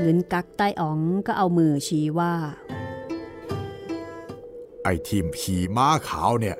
[0.00, 2.34] เงินกักใต้อ๋องก็เอามือชี้ว่า
[4.82, 6.56] ไอ้ทีมผีม้าขาวเนี่ย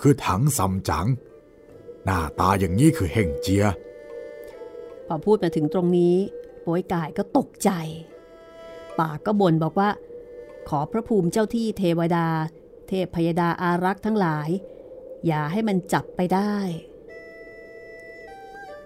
[0.00, 1.06] คือถังซัมจั๋ง
[2.04, 3.66] หน้าตาอย่างนี้คือเฮ่งเจีย
[5.06, 6.16] พอพูดมาถึงตรงนี้
[6.62, 7.70] โป้ยกายก็ตกใจ
[8.98, 9.90] ปากก็บ่นบอกว่า
[10.68, 12.26] ขอพระภูมิเจ้าที่เทวดา
[12.88, 14.48] เทพพยดาอารักษ์ทั้งหลาย
[15.26, 16.54] อย่าให้มันจับไปได้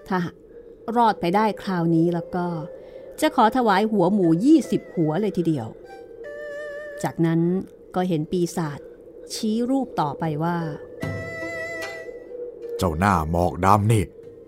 [0.07, 0.19] ถ้า
[0.95, 2.45] รอดไปได้คราวนี้แล้วก็
[3.21, 4.27] จะขอถวายหัวหมู
[4.61, 5.67] 20 หัวเลยทีเดียว
[7.03, 7.41] จากนั้น
[7.95, 8.79] ก็เห็นปีศาจ
[9.33, 10.57] ชี้รูปต่อไปว่า
[12.77, 14.03] เจ้าหน้าหมอกดำนี่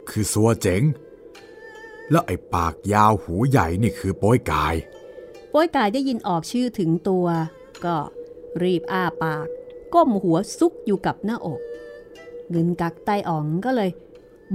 [0.09, 0.83] คือสัวเจ๋ง
[2.11, 4.75] แล้วไอ้ปากยาวหูใหญ่นี่คือโป้ยกาย
[5.51, 7.25] โป้ยกายได้ยินออกชื่อถึงตัว
[7.85, 7.97] ก็
[8.63, 9.47] รีบอ้าปาก
[9.93, 11.61] ก้มหัวซุกอยู่กับหน้าอก
[12.49, 13.91] เงินกักไตอ๋องก็เลย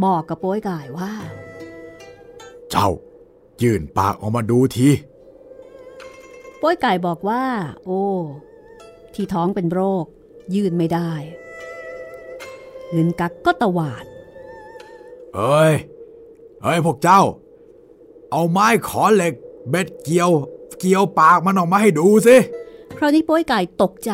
[0.04, 1.12] บอกกับโป้ยกายว่า
[2.70, 2.88] เจ้า
[3.62, 4.88] ยื่นปากออกมาดูที
[6.58, 7.44] โป้ยกายบอกว่า
[7.84, 8.02] โอ้
[9.14, 10.04] ที่ท้องเป็นโรค
[10.54, 11.12] ยืนไม่ได้
[12.92, 14.04] เงินกักก็ตวาด
[15.34, 15.74] เอ้ย
[16.62, 17.20] เอ้ยพวกเจ้า
[18.30, 19.34] เอาไม้ขอเหล็ก
[19.70, 20.30] เบ็ดเกี่ยว
[20.78, 22.36] เกี่ยวปากมันออกมาให้ดูสิ
[22.98, 24.12] คราวนี้โป้ยไก่ตกใจ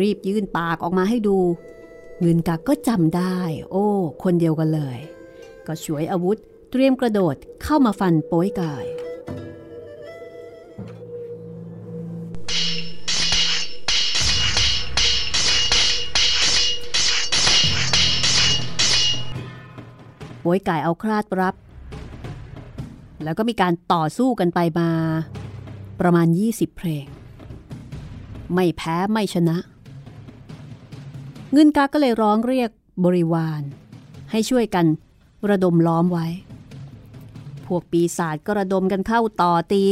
[0.00, 1.38] รีบยื่นปากออกมาให้ดู
[2.20, 3.38] เงินกักก็จำได้
[3.70, 3.86] โอ้
[4.22, 4.98] คนเดียวกันเลย
[5.66, 6.38] ก็ฉวยอาวุธ
[6.78, 8.74] เตรียมกระโดดเข้ามาฟันโป้ยไก่
[20.40, 21.54] โป้ยไก่เอาคราดรับ
[23.24, 24.90] แล้วก็มีการต่อสู้กันไปมา
[26.00, 27.06] ประมาณ 20 เพลง
[28.54, 29.56] ไม่แพ้ไม่ชนะ
[31.52, 32.70] เงินกาก็เลยร้องเรียก
[33.04, 33.62] บริวาร
[34.30, 34.86] ให้ช่วยกัน
[35.50, 36.28] ระดมล้อมไว้
[37.66, 39.84] พวกปีศาจก็ระดมกันเข้าต่อตี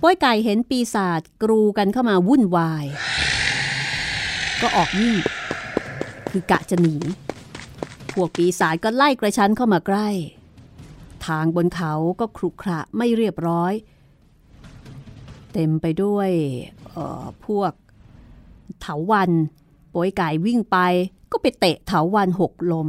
[0.00, 2.84] ป้อยไก่เห็นปีศาจกรูกันเข้ามาวุ่นวาย
[4.60, 5.16] ก็ออกวิ่ง
[6.30, 6.94] คือกะจะหนี
[8.14, 10.08] พวกปีศาจก็ไล่กระชั้นเข้ามาใกล้
[11.26, 13.72] ทางบนเขาก็ครุขระไม่เรียบร้อย
[15.52, 16.30] เต็มไปด้วย
[17.46, 17.72] พวก
[18.80, 19.30] เถาวัน
[19.90, 20.78] โป้ยไก่วิ่งไป
[21.30, 22.88] ก็ไปเตะเถาวันหกล้ม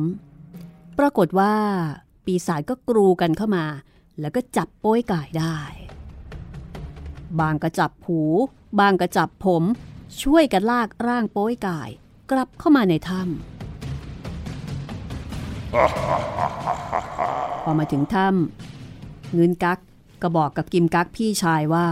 [1.00, 1.54] ปรากฏว่า
[2.26, 3.66] ปีศาจก็กรูกันเข้ามา
[4.20, 5.58] แล้วก็จับโป้ยไก่ได้
[7.40, 8.22] บางก็จับหู
[8.80, 9.64] บางก็จับผม
[10.22, 11.82] ช่วยกันลากร่างโป้ยไก่
[12.32, 13.34] กลับเข้ามาในถ้ำ
[17.64, 19.80] พอมาถึงถ้ำเงินกัก
[20.22, 21.88] ก็บอกกับกิมกักพี่ชายว่า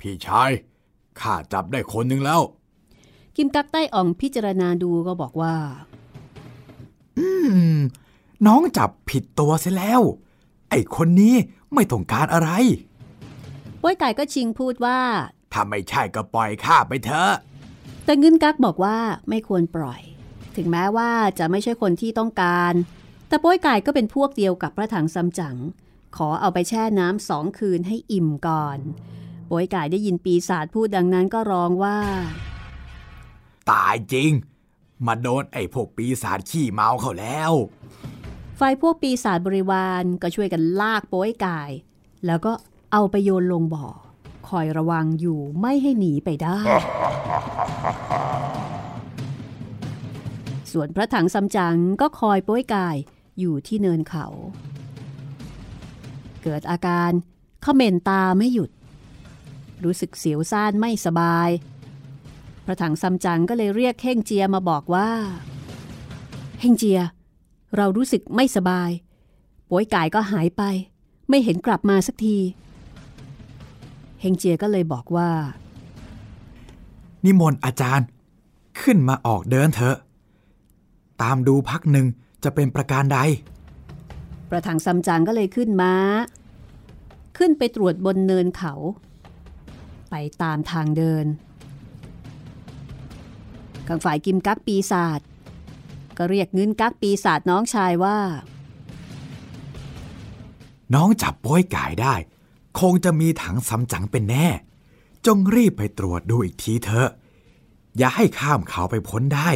[0.00, 0.50] พี่ชาย
[1.20, 2.40] ข้าจับได้คนหนึ่งแล้ว
[3.36, 5.54] กิมกักใต้อ่องพิจารณาดูก็บอกว่า
[7.18, 7.28] อื
[7.76, 7.78] ม
[8.46, 10.02] น้องจับผิดตัวเสียแล้ว
[10.70, 11.34] ไอ้คนนี้
[11.74, 12.50] ไม่ต้องการอะไร
[13.80, 15.00] ป้วยไก่ก็ชิงพูดว่า
[15.52, 17.32] ถ้าไม่ใช่ก็ปล่อยข้าไปเถอะ
[18.04, 20.02] แต่เงินกักบอกว่าไม่ควรปล่อย
[20.56, 22.72] ถึงแม้ว่าจะไม่ใช่คนที่ต้องการ
[23.28, 25.56] แต่ป้วยไก่ก็เป็นพวกเดียวกับพระถังซัมจั๋ง
[26.16, 28.78] ขอเอาไปแช่น้ำสองคืนให้อิ่มก่อน
[29.50, 31.98] ป้วยไก่ได้ยินปีศาจพูดดังนั้นก็ร้องว่า
[33.70, 34.30] ตายจริง
[35.06, 37.52] มาโดนไอ้พวกปีศาจขี้เมาเขาแล้ว
[38.64, 41.70] ฝ่ายพวกปีศาจบริวารก็ช่วยกันลากโป้ยกาย
[42.26, 42.52] แล้วก็
[42.92, 43.86] เอาไปโยนลงบ่อ
[44.48, 46.58] คอยระวังอยู่ไม่ให้หนีไปได้
[50.72, 52.96] ส่วนพระถังซัมจั๋งก็คอยโป้ยกาย
[53.38, 54.26] อยู่ที่เนินเขา
[56.42, 57.10] เกิดอาการ
[57.62, 58.70] เขม่นตาไม่หยุด
[59.84, 61.48] รู้สึกเสียวซ่านไม่สบาย
[62.64, 65.08] พระถังซัมจั๋งก็เลยเรียกเฮ่งเจียมาบอกว่า
[66.60, 67.00] เฮ่งเจีย
[67.76, 68.90] เรารู้สึกไม่สบาย
[69.66, 70.62] โป่วยกายก็หายไป
[71.28, 72.36] ไม่เห็นกลับมาสักที
[74.20, 75.30] เฮงเจียก็เลยบอกว่า
[77.24, 78.06] นิมนต์อาจารย์
[78.80, 79.96] ขึ้นมาออกเดินเถอะ
[81.22, 82.06] ตามดูพักหนึ่ง
[82.44, 83.18] จะเป็นประการใด
[84.50, 85.94] ประถังซัมจั๋งก็เลยขึ้นมา้า
[87.38, 88.74] ขึ้นไปตรวจบนเนินเขา
[90.10, 91.26] ไปตามทางเดิน
[93.88, 95.20] ข้างฝ่ายกิมกักปีศาจ
[96.18, 98.18] ก็เรียกเงินกักปีศาจน้องชายว่า
[100.94, 102.14] น้องจับโป้ยกายได้
[102.80, 104.46] คงจะมีถังสำจังเป็นแน่
[105.26, 107.10] จงรีบไปตรวจดูอีกทีเถอะ
[107.98, 109.50] อย่าให้ข้ามเขาไปพ้นได้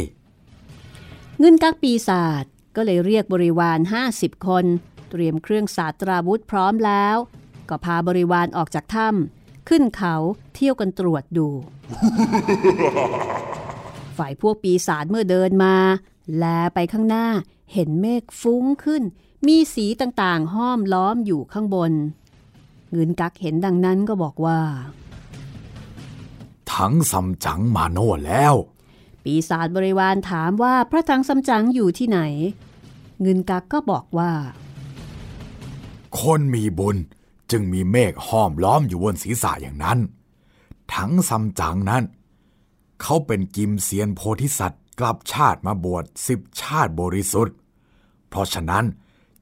[1.38, 2.44] เงินกักปีศาจ
[2.76, 3.78] ก็เลยเรียกบริวาร
[4.12, 4.64] 50 คน
[5.10, 7.16] เตรียมเครื่องศาสตราวุธพร้อมแล้ว
[7.68, 10.14] ก็พาบริวารออกจากถ้ำขึ้นเขา
[10.54, 11.48] เที่ยวกันตรวจดู
[14.18, 15.76] ฝ่ายพวกปีศาจเมื่อเดินมา
[16.36, 17.26] แลไปข้างหน้า
[17.72, 19.02] เห็นเมฆฟุ้งขึ้น
[19.46, 21.92] มีสีต่างๆ ห้อมล้อมอยู่ข้างบน
[22.92, 24.60] เงินกักเห็นดังนั้นก็บอกว่า
[26.72, 28.54] ถังสำจังมาโน่แล้ว
[29.24, 32.20] ปีศาจบริวารถามว่าพระถังซัมจั๋งอยู่ที่ไหน
[33.22, 34.32] เงินกักก็บอกว่า
[36.20, 36.96] คนมีบุญ
[37.50, 39.98] จึงมีเมฆห้อมล้อมอยู่บนศีรษะอย่างนั้น
[40.94, 42.04] ถังซัมจั๋งนั้น
[43.02, 47.56] เขาเป็นกิมเซียนโพธิสัตว์ กลับชาติมาบวชสิบชาติบริสุทธิ์
[48.28, 48.84] เพราะฉะนั้น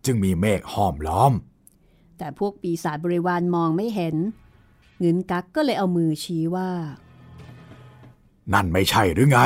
[0.04, 1.32] จึงมีเมฆห้อมล้อม
[2.18, 4.16] แต่พวกปีศาจบริวารมองไม่เห็น
[4.98, 6.70] เงินกักก็เลยเอามือชี้ว่า
[8.52, 9.38] นั่นไม่ใช่หรือไง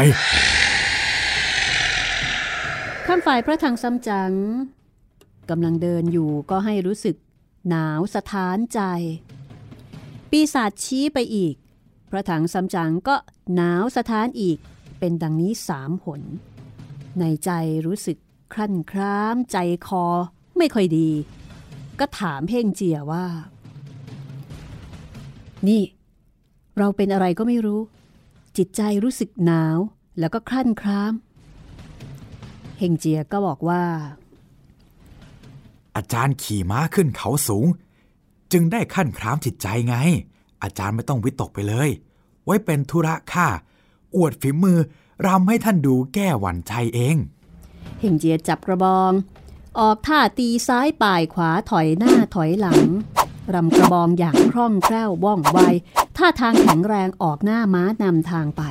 [3.07, 4.33] ข้ามฝ่ายพระถังซัมจั๋ง
[5.51, 7.17] กำลังเดินอยู่ก็ให้รู้สึก
[7.69, 8.81] หนาวสะท้านใจ
[10.31, 11.55] ปีศาจชี้ไปอีก
[12.11, 13.17] พระถังซัมจั๋งก็
[13.55, 14.59] หนาวสะท้านอีก
[14.99, 16.23] เป็นดังนี้สามหน
[17.21, 17.51] ในใจ
[17.87, 18.19] รู้สึก
[18.53, 20.05] ครั่นคร้ามใจคอ
[20.59, 21.11] ไม่ค่อยดี
[22.01, 23.27] ก็ถามเพ่งเจียว่า
[25.69, 25.83] นี่
[26.79, 27.81] เราเป็นอะไรก็ไม่รู้
[28.57, 29.79] จิตใจรู้สึกหนาว
[30.19, 31.13] แล้วก็ครั่นคร้าม
[32.79, 33.83] เฮงเจียก็บอกว่า
[35.97, 37.67] อาจารย์ขี่ม้าขึ้นเขาสูง
[38.53, 39.97] จึงได้ขั้นครามจิตใจไง
[40.63, 41.89] อาจารย์ไม่ต้องวิตกไปเลย
[42.45, 43.47] ไว้เป็นธุระข้า
[44.19, 44.79] อวดฝีมือ
[45.27, 47.17] รำให้ท่านดูแก้หวั่นใจเอง
[48.01, 49.13] เฮงเจียจับกระบอง
[49.79, 52.83] ออกท่าตีซ้ายป่ายขวาถอยหน้าถอยหลัง
[53.55, 55.59] รำกระบองอย่างคล่องแคล่วว่องไว
[56.17, 58.63] ท่าทางแข็งแรงออกหน้าม้านำทางไป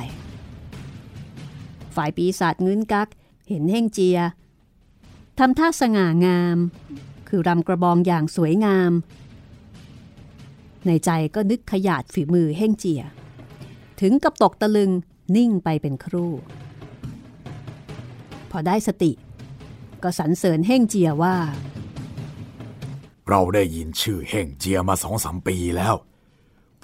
[1.94, 3.08] ฝ่ายปีศาจเงื้นกัก
[3.48, 4.18] เห็นเฮงเจีย
[5.38, 6.58] ทำท่าสง่างาม
[7.28, 8.92] คือรำกระบองอย่างสวยงาม
[10.86, 13.02] ในใจก็นึกขยาดฝีมือเฮงเจีย
[14.00, 14.90] ถึงกับตกตะลึง
[15.36, 16.32] นิ่งไปเป็นครู่
[18.50, 19.12] พอได้สติ
[20.02, 21.36] ก็สรรเสริญเฮ่งเจียว่า
[23.28, 25.94] เราได้ยินชื่อเฮ่งเจียมาสองสามปีแล้ว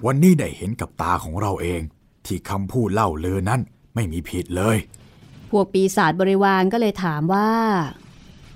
[0.07, 1.83] วันนี้ได้เห็นกับตาของเราเอง
[2.27, 3.61] ที่คำพูดเล่าเลือนั้น
[3.95, 4.77] ไม่มีผิดเลย
[5.51, 7.51] พวกปีศาจบริวารก็เลยถามว่า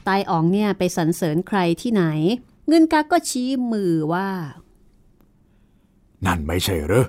[0.05, 2.05] ไตอ๋องเนี่ยไปสรรเสริญใครที่ไหน
[2.69, 4.29] เงินกักก็ชี้มือว่า
[6.27, 7.07] นั่นไม่ใช่เหรอ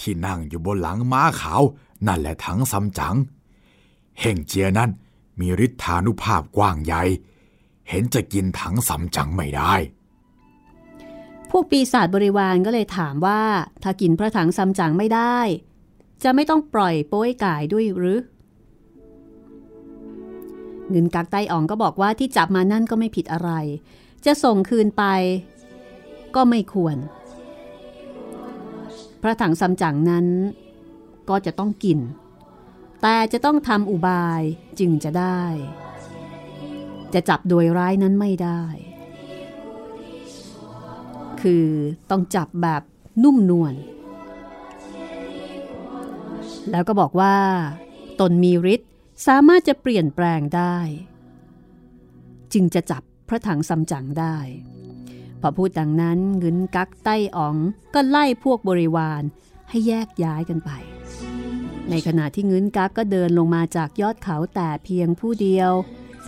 [0.00, 1.62] ที่นั่งอยู่บนหลังม้าขาว
[2.06, 3.16] นั่นแหละถังซัมจั๋ง
[4.20, 4.90] เฮ่งเจียนั้น
[5.40, 7.02] มีฤทธานุภาพกว้างใหญ่
[7.88, 9.74] เห็นจะกินถังซัมจั๋งไม่ได้
[11.50, 13.42] พวกปีศาจบริวารก็เลยถามว่า
[13.82, 15.38] ถ้ากินพระถังซัมจั๋งไม่ได้
[16.22, 18.20] จะไม่ต้องปล่อยโป้ยกายด้วยหรือ
[20.88, 23.50] เงินกักไตอ๋องก็บอกว่าที่จับมานั่นก็ไม่ผิดอะไร
[24.24, 25.04] จะส่งคืนไป
[26.34, 26.96] ก็ไม่ควร
[29.22, 30.26] พระถังซัมจั๋งนั้น
[31.30, 31.98] ก็จะต้องกิน
[33.02, 34.42] แต่จะต้องทำอุบาย
[34.78, 35.42] จึงจะได้
[37.14, 38.62] จะจับโดยร้ายนั้นไม่ได้
[41.40, 41.66] คือ
[42.10, 42.82] ต้องจับแบบ
[43.22, 43.74] นุ่มนวล
[46.70, 47.36] แล้วก็บอกว่า
[48.20, 48.90] ตนมีฤทธิ์
[49.26, 50.76] สามารถจะเปลี่ยนแปลงได้
[52.52, 54.36] จึงจะจับพระถังซัมจั๋งได้
[55.40, 57.56] พอพูดดังนั้นเงินกักไต้อ๋อง
[57.94, 59.22] ก็ไล่พวกบริวาร
[59.68, 60.70] ให้แยกย้ายกันไป
[61.90, 65.72] ในขณะที่เงินกักก็เดินลงมาจากยอดเขาแต่เพียงผู้เดียว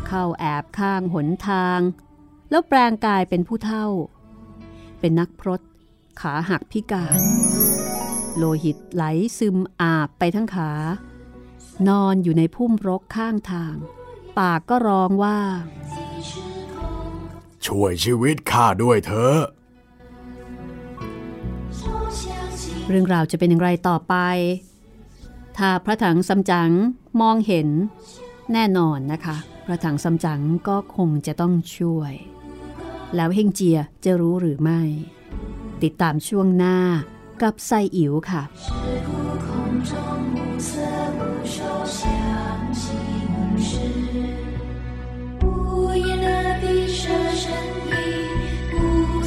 [0.07, 1.81] เข้าแอบข้างหนทาง
[2.51, 3.87] แล้วแปลงกายเป็นผู้เท่า
[5.01, 5.61] เป็นนักพรต
[6.21, 7.19] ขาหักพิการ
[8.37, 9.05] โลหิตไหล
[9.39, 10.71] ซึมอาบไปทั้งขา
[11.89, 13.77] นอนอยู่ในพุ่มรกข้างทาง
[14.39, 15.39] ปากก็ร้องว่า
[17.67, 19.41] ช่วยชีวิตข้าด้วยเถอะ
[22.89, 24.15] เรื่องราวจะเป็นอย่างไรต่อไป
[25.58, 26.72] ถ้าพระถังซัมจั๋ง
[27.22, 27.68] มองเห็น
[28.54, 32.14] แน่นอนนะคะ พระถังซัมจั๋งก็คงจะต้องช่วย
[33.16, 34.82] แล้วเฮงเจียจะรู้หรือไม่
[35.84, 36.78] ติดตามช่วงหน้า
[37.42, 38.44] กับไซอิ๋วค่ะ
[45.42, 45.46] 无
[46.08, 46.28] 言的
[46.62, 46.64] 闭
[47.02, 47.02] 上
[47.42, 47.46] 身
[47.92, 47.96] 影，
[48.76, 48.78] 无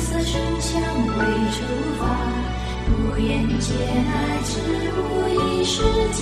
[0.07, 0.33] 色声
[0.68, 0.70] 香
[1.16, 1.18] 味
[1.57, 1.59] 触
[3.20, 3.75] 发，不言界
[4.09, 4.51] 乃至
[4.96, 6.20] 无意识界，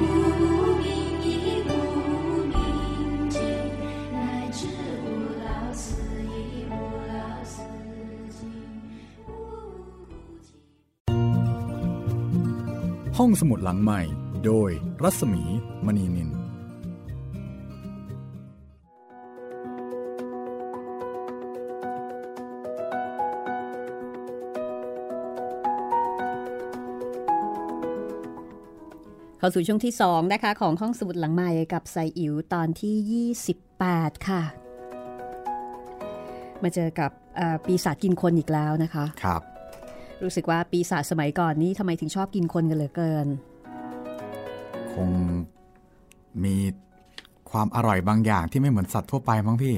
[0.00, 0.02] 无
[0.38, 0.40] 不
[0.80, 0.84] 明
[1.24, 1.26] 亦
[1.68, 1.70] 无
[2.52, 2.54] 明
[3.28, 3.40] 尽，
[4.12, 4.66] 乃至
[5.04, 5.06] 无
[5.42, 5.82] 老死
[6.22, 6.72] 亦无
[7.08, 7.12] 老
[7.44, 7.62] 死
[8.30, 8.38] 尽，
[9.26, 9.28] 无
[10.06, 10.08] 苦
[10.42, 10.48] 尽。
[13.16, 14.00] ห้องสมุดหลังใหม่
[14.44, 14.70] โดย
[15.02, 15.42] รัศมี
[15.86, 16.30] มณีนิน
[29.45, 33.25] เข้าสู่ช่วงที่ 2 นะคะ ของห้องสมุดหลังใหม่กับไซอิ๋วตอนที่
[33.75, 34.41] 28 ค่ะ
[36.63, 39.41] มาเจอกับเอ่อปีศาจกินคนอีกแล้วนะคะครับ
[40.23, 43.27] รู้สึกว่าปีศาจสมัยก่อนนี้ทำไมถึงชอบกินคนกันเหลือเกิน
[44.93, 45.09] คง
[46.43, 46.55] มี
[47.51, 49.75] ความอร่อยบางอย่างที่ไม่เหมือนสัตว์ทั่วไปมั้งพี่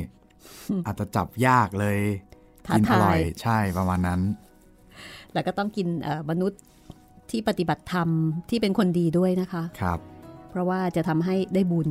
[0.85, 1.97] อาจจะจับยากเลย
[2.65, 4.21] ท้ากินอร่อยทายใช่ประมาณนั้น
[5.33, 6.61] แล้วก็ต้องกินเอ่อมนุษย์
[7.31, 8.09] ที่ปฏิบัติธรรม
[8.49, 9.99] ที่เป็นคนดีด้วยนะคะครับ
[10.49, 11.89] เพราะว่าจะทำให้ได้บุญ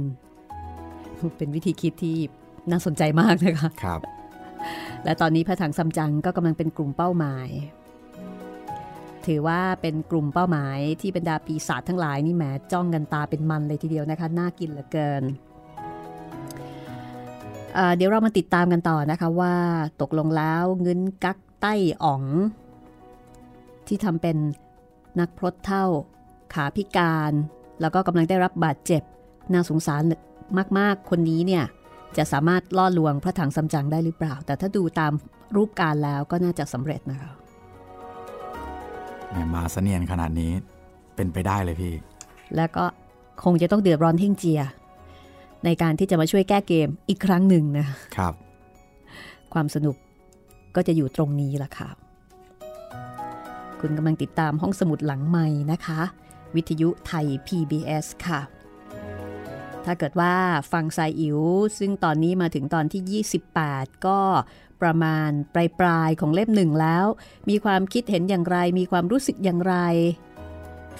[1.39, 2.17] เป็นวิธีคิดที่
[2.71, 4.01] น่าสนใจมากนะคะครับ
[5.05, 7.49] และตอนนี้พระถังซัมจั๋งก็กำลังเป็นกลุ่มเป้าหมาย
[9.27, 15.23] ถือว่าเป็นกลุ่มเป้าหมายที่บรรดาปีศาจทั้งหลายนี่แหมจ้องกันตาเป็นมันเลยทีเดียวนะคะน่ากินเหลือเกิน
[17.75, 19.55] เอ่อเดี๋ยวเรามาติดตามกันต่อนะคะว่า
[20.01, 22.23] ตกลงแล้วเงินกักไต้อ๋อง
[23.87, 24.37] ที่ทำเป็น
[25.21, 25.85] นักพรตเท่า
[26.55, 27.33] ขาพิการ
[27.81, 29.03] แล้วก็กำลังได้รับบาดเจ็บ
[29.53, 30.03] น่าสงสาร
[30.79, 31.65] มากๆ คนนี้เนี่ย
[32.17, 35.13] จะสามารถล่อลวงพระถังซัมจั๋งได้หรือเปล่า แต่ถ้าดูตาม
[35.57, 37.33] รูปการแล้วก็น่าจะสำเร็จนะคะ
[39.31, 40.53] แหมมาเสนียนขนาดนี้
[41.17, 41.95] เป็นไปได้เลยพี่
[42.57, 42.85] แล้วก็
[43.45, 44.61] คงจะต้องเดือดร้อนเท่งเจีย
[45.65, 48.35] ในการที่จะมาช่วยแก้เกมอีกครั้งหนึ่งนะครับ
[49.55, 49.97] ความสนุก
[50.77, 51.89] ก็จะอยู่ตรงนี้ล่ะค่ะ
[53.89, 56.01] คุณกำลังติดตามห้องสมุดหลังใหม่นะคะ
[56.55, 58.41] วิทยุไทย PBS ค่ะ
[59.85, 60.35] ถ้าเกิดว่า
[60.73, 61.39] ฟังสายอิ๋ว
[61.79, 63.25] ซึ่งตอนนี้มาถึงตอนที่
[63.65, 64.21] 28 ก็
[64.83, 67.07] ประมาณปลายปลายๆของเล่มหนึ่งแล้ว
[67.49, 69.75] มีความคิดเห็นอย่างไร มีความรู้สึกอย่างไร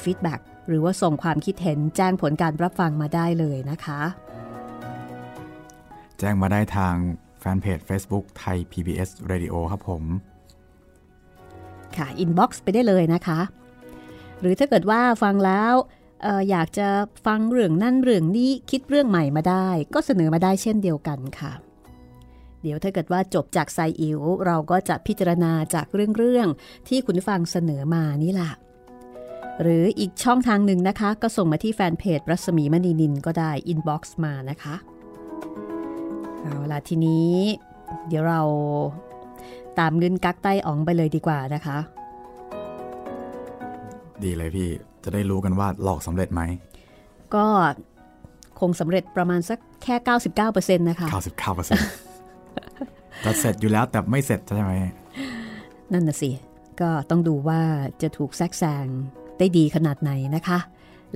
[0.03, 4.01] feedback หรือว่าส่งความคิดเห็นแจ้งผลการรับฟังมาได้เลยนะคะ
[6.19, 6.95] แจ้งมาได้ทาง
[7.41, 10.05] แฟนเพจ Facebook ไทย PBS Radio ครับผม
[11.97, 13.41] ค่ะ inbox ไปได้เลยนะคะ
[14.41, 15.75] หรือถ้าเกิดว่าฟังแล้ว
[16.25, 16.89] อออยากจะ
[17.27, 21.53] ฟังเรื่องนั่นเรื่องนี้คิดเรื่องใหม่มาได้ ก็เสนอมาได้เช่นเดียวกันค่ะ
[22.63, 28.53] เดี๋ยวถ้าเกิดว่าจบจากไซอิ๋วเราก็จะพิจารณาจากเรื่องๆที่คุณฟังเสนอมานี่แหละ
[29.63, 34.75] หรืออีกช่องทางหนึ่งนะคะ ก็ส่งมาที่แฟนเพจรัศมีมณีนิลก็ได้ inbox มานะคะ
[36.43, 37.37] เอาล่ะทีนี้
[38.09, 38.43] เดี๋ยวเรา
[39.81, 41.79] ตามงึ้งกักไต้อ๋องไปเลยดีกว่านะคะ
[44.25, 44.69] ดีเลยพี่
[45.05, 46.43] จะได้รู้กันว่าหลอกสำเร็จไหม
[47.35, 47.45] ก็
[48.61, 49.95] คงสำเร็จประมาณสักแค่
[50.47, 51.17] 99%นะคะ99%
[53.25, 54.73] จะเสร็จอยู่แล้วแต่ไม่เสร็จใช่ไหม
[55.93, 56.31] นั่นน่ะสิ
[56.81, 57.61] ก็ต้องดูว่า
[58.03, 58.87] จะถูกแทรกแซง
[59.39, 60.59] ได้ดีขนาดไหนนะคะ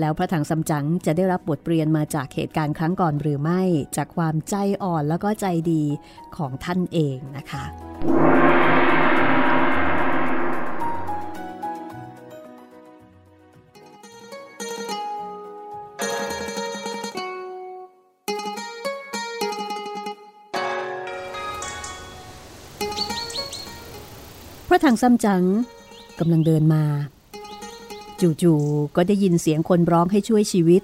[0.00, 3.62] แล้วพระถังซัมจั๋งจะได้รับบทเรียนมาจากเหตุการณ์ครั้งก่อนหรือไม่
[3.96, 5.82] จากความใจอ่อนแล้วก็ใจดี
[6.36, 7.64] ของท่านเองนะคะ
[24.68, 25.42] พระถังซัมจั๋ง
[26.18, 26.84] กำลังเดินมา
[28.42, 30.82] จู่ๆก็ได้ยินเสียงคนร้องให้ช่วยชีวิต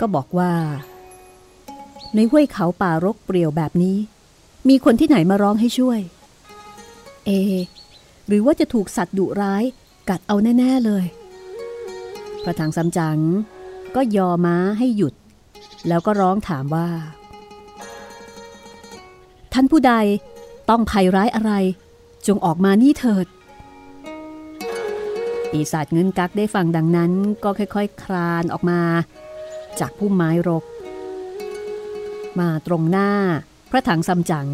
[0.00, 0.52] ก็บอกว่า
[2.14, 3.96] ในห้วยเขาป่ารกเปรี่ยวแบบนี้
[4.68, 6.00] มีคนที่ไหนมาร้องให้ช่วย
[7.26, 7.30] เอ
[8.26, 9.64] หรือว่าจะถูกสัตว์ดุร้าย
[10.08, 11.04] กัดเอาแน่ ๆเลย
[12.42, 13.18] พระถังซัมจั๋ง
[13.94, 15.14] ก็ยอม้าให้หยุด
[15.88, 16.88] แล้วก็ร้องถามว่า
[19.52, 19.92] ท่านผู้ใด
[20.70, 21.52] ต้องภัยร้ายอะไร
[22.26, 23.26] จงออกมานี่เถิด
[25.52, 27.12] ปีศาจเงินกักได้ฟังดังนั้น
[27.44, 28.80] ก็ค่อยๆคคลานออกมา
[29.80, 30.64] จากพุ่มไม้รก
[32.40, 33.10] มาตรงหน้า
[33.70, 34.48] พระถังซัมจั๋ง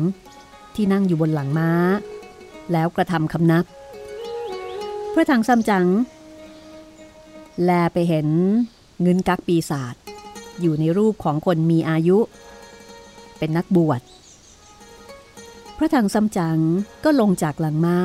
[0.74, 1.70] ที่นั่งอยู่บนหลังม้า
[2.72, 3.64] แล้วกระทำคำนับ
[5.14, 5.86] พระถังซัมจั๋ง
[7.64, 8.28] แลไปเห็น
[9.02, 9.94] เงินกักปีศาจ
[10.60, 12.18] อยู่ในรูปของคนมีอายุ
[13.38, 14.00] เป็นนักบวช
[15.80, 16.58] พระถังซัมจั๋ง
[17.04, 18.00] ก็ลงจากหลังม้า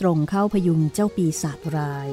[0.00, 2.08] ตรงเข้าพยุงเจ้าปีศาจร้าย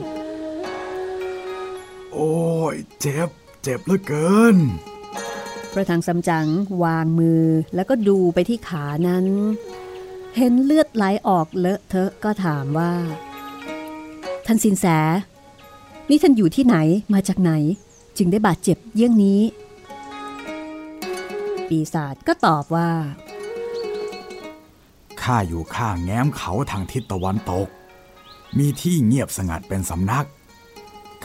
[2.11, 2.33] โอ้
[2.73, 3.29] ยเจ็บ
[3.63, 4.57] เจ็บเหลือเกิน
[5.71, 6.47] พระถังซัมจั๋ง
[6.83, 7.43] วางมือ
[7.75, 9.25] แล้วก็ดูไปที่ขานั้น
[10.37, 12.93] เห็นเลือดไหลออกเลอะเทอะก็ถามว่า
[14.45, 14.85] ท่านสินแส
[16.09, 16.77] นี่ท่านอยู่ที่ไหน
[17.13, 17.51] มาจากไหน
[18.17, 19.41] จึงได้บาดเจ็บเยี่ยงนี้
[21.69, 22.89] ปีศาจก็ตอบว่า
[25.23, 27.67] ข้าอยู่ข้างแง้มเขาทางทิศตะวันตก
[28.57, 30.25] มีที่เงียบสงัดเป็นสำนัก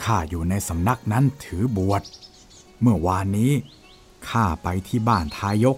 [0.03, 2.03] ข้าอยู่ในสำนักนั้นถือบวช
[2.81, 3.51] เมื่อวานนี้
[4.29, 5.77] ข้าไปที่บ้านทายก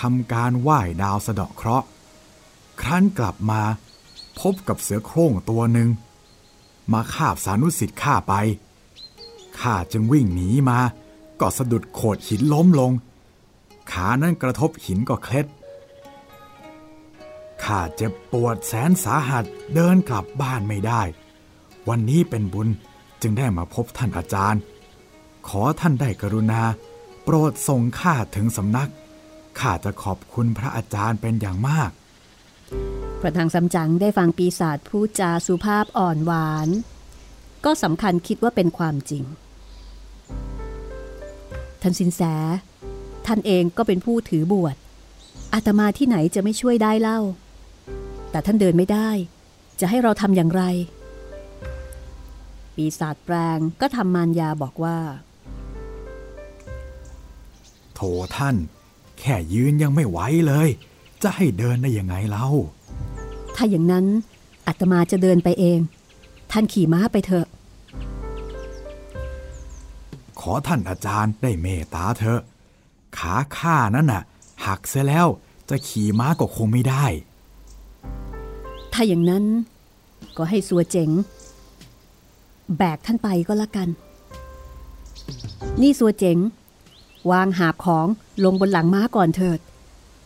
[0.00, 1.86] ทำการไหว้ดาวสะเดาะเคราะห์
[2.80, 3.62] ครั้นกลับมา
[4.40, 5.88] พบกับเสือโคร่งตัวหนึ่ง
[6.92, 8.34] มาคาบสานุสิทธิ์ข้าไป
[9.60, 10.78] ข้าจึงวิ่งหนีมา
[11.40, 12.92] ก็สะดุดโขดหินล้มลง
[13.92, 15.46] ขานั้นกระทบหินก็เคล็ด
[17.64, 19.44] ข้าเจ็บปวดแสนสาหัส
[19.74, 21.02] เดินกลับบ้านไม่ได้
[21.88, 22.68] วันนี้เป็นบุญ
[23.22, 24.60] จึงได้มาพบท่านอาจารย์
[25.48, 26.62] ขอท่านได้กรุณา
[27.24, 28.90] โปรดส่งข้าถึงสำนัก
[29.60, 31.90] ข้าจะขอบคุณพระอาจารย์เป็นอย่างมาก
[33.20, 36.68] พระทางซัมจั๋งได้ฟังปีศาจพูดจาสุภาพอ่อนหวาน
[37.64, 39.24] ก็สำคัญคิดว่าเป็นความจริง
[41.82, 42.20] ท่านสินแส
[43.26, 44.76] ท่านเองก็เป็นผู้ถือบวช
[45.52, 47.20] อาตมาที่ไหนจะไม่ช่วยได้เล่า
[48.34, 49.10] แต่ท่านเดินไม่ได้
[49.80, 50.62] จะให้เราทำอย่างไร
[52.74, 54.98] ปีศาจแปลงก็ทำมารยาบอกว่า
[57.94, 58.00] โถ
[58.36, 58.56] ท่าน
[59.18, 60.68] แค่ยืนยังไม่ไหวเลย
[61.22, 62.48] จะให้เดินได้ยังไงเล่า
[63.56, 64.06] ถ้าอย่างนั้น
[64.66, 65.78] อาตมาจะเดินไปเอง
[66.52, 67.46] ท่านขี่ม้าไปเถอะ
[70.40, 72.40] ขอท่านอาจารย์ได้เมตตาเถอะ
[73.18, 74.22] ขาข้านั่นน่ะ
[74.66, 75.26] หักเสียแล้ว
[75.70, 77.06] จะขี่ม้าก็คงไม่ได้
[78.94, 79.44] ถ้าอย่างนั้น
[80.36, 81.10] ก็ให้สัวเจ๋ง
[82.76, 83.88] แบกท่านไปก็แล้วกัน
[85.82, 86.38] นี่สัวเจ๋ง
[87.30, 88.06] วางหาบของ
[88.44, 89.60] ลงบนหลังม้าก่อนเถิด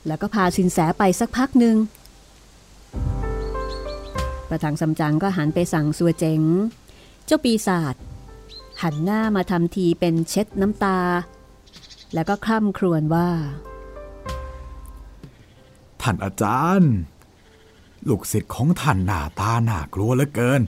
[0.06, 1.76] แล้วก็พาสินแสไปสักพักหนึ่ง
[4.48, 6.40] ประถังสำจังก็หันไปสั่งสัวเจ๋ง
[7.26, 7.94] เจ้าปีศาจ
[8.82, 10.98] หันหน้ามาทำทีเป็นเช็ดน้ำตา
[12.14, 13.28] แล้วก็คร่ำครวญว่า
[16.02, 16.92] ท่านอาจารย์
[18.08, 20.60] ลูกศิษย์ของท่านหน้าตาหน้ากลัวเหลือเกิน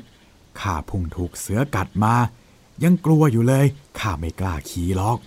[0.61, 2.15] ข้าพุ่งถูกเสือกัดมา
[2.83, 3.67] ยังกลัวอยู่เลย
[3.99, 5.19] ข้าไม่กล้าขี่หรอก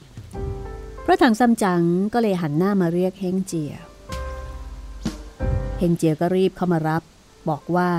[1.06, 1.84] พระถังซัมจั๋ง
[2.14, 3.74] ก็เลยหันหน้ามาเรียกเฮงเจีย
[5.80, 7.02] เฮงเจียก็รีบเข้ามารับ
[7.50, 7.92] บอกว่า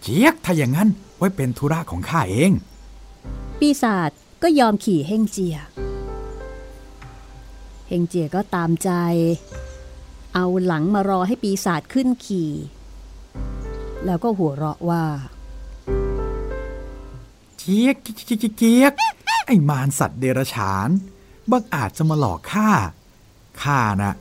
[0.00, 2.52] เจี๊ยกถ้าอย่างนั้นไว้เป็นธุระของข้าเอง
[3.58, 4.10] ปีศาจ
[4.42, 5.56] ก็ยอมขี่เฮงเจีย
[7.88, 8.90] เฮงเจียก็ตามใจ
[10.38, 12.52] เอาหลังมารอให้ปีศาจขึ้นขี่
[14.06, 15.04] แล้วก็หัวเราะว่า
[17.58, 18.92] เจี๊ยกเจี๊ยกเจี๊ยก
[19.46, 20.88] ไอ้มารสัตว์เดรัจฉาน
[21.50, 22.70] บังอาจจะมาหลอกข้า
[23.62, 24.14] ข้าน่ะ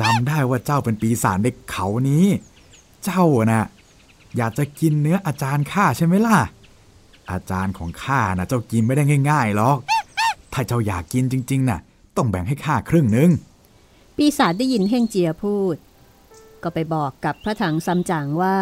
[0.00, 2.26] จำได้ว่าเจ้าเป็นปีศาจในเขานี้
[3.04, 3.66] เจ้าน่ะ
[4.36, 6.38] อยากจะกินเนื้ออาจารย์ข้าใช่ไหมล่ะ
[7.30, 9.78] อาจารย์ของข้านะเจ้ากินไม่ได้ง่ายๆหรอก
[10.52, 11.80] ถ้าเจ้าอยากกินจริงๆน่ะ
[12.16, 13.30] ต้องแบ่งให้ข้าครึ่งหนึ่ง
[14.22, 15.76] ปีศาจได้ยินเฮงเจียพูด
[16.62, 18.58] ก็ไปบอกกับพระถังซัมจั๋งว่า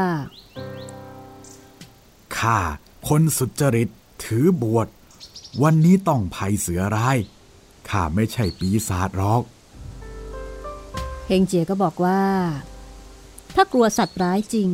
[2.36, 2.59] ข้า
[3.09, 3.88] คนสุจริต
[4.24, 4.88] ถือบวช
[5.62, 7.18] วันนี้ต้องภัยเสือร้าย
[7.88, 9.42] ข้าไม่ใช่ปีศาจหรอก
[11.26, 12.22] เฮงเจียก็บอกว่า
[13.54, 14.70] ถ้ากลัวสัตว์ร้ายจริง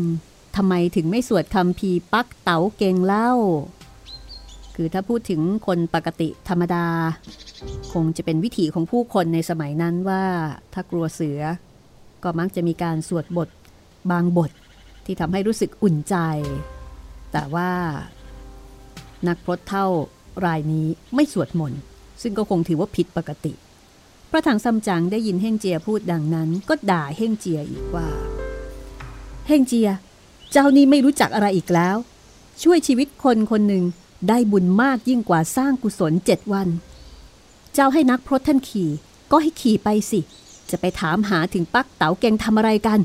[0.57, 3.33] ทำไมถึงไม่สวดคำพีร์ปักเต๋าเกงเล่า
[4.75, 6.87] คือถ้าพูดถึงคนปกติธรรมดา
[7.93, 10.25] คงจะเป็นวิถีของผู้คนในสมัยนั้นว่า
[10.73, 11.41] ถ้ากลัวเสือ
[12.23, 13.49] ก็มักจะมีการสวดบท
[14.11, 14.51] บางบท
[15.05, 16.17] ที่ทำให้รู้สึกอุ่นใจ
[17.33, 17.71] แต่ว่า
[19.29, 19.87] นักพรตเท่า
[20.47, 21.81] รายนี้ไม่สวดมนต์
[22.23, 23.53] ซึ่งก็คงถือว่าผิดปกติ
[24.31, 28.09] พระถังซัมจั๋งได้ยินเฮงเจียพูดดังนั้น ก็ด่าเฮงเจียอีกว่า
[29.47, 29.89] เฮงเจีย
[30.53, 31.97] เจ้านี่ไม่รู้จักอะไรอีกแล้ว
[32.63, 33.85] ช่วยชีวิตคนคนหนึ่ง
[34.29, 36.69] ได้บุญมากยิ่งกว่าสร้างกุศลเจ็ดวัน
[37.75, 38.91] เจ้าให้นักพรตท่านขี่
[39.31, 40.21] ก็ให้ขี่ไปสิ
[40.71, 43.01] จะไปถามหาถึงปักเต๋าเกงทำอะไรกัน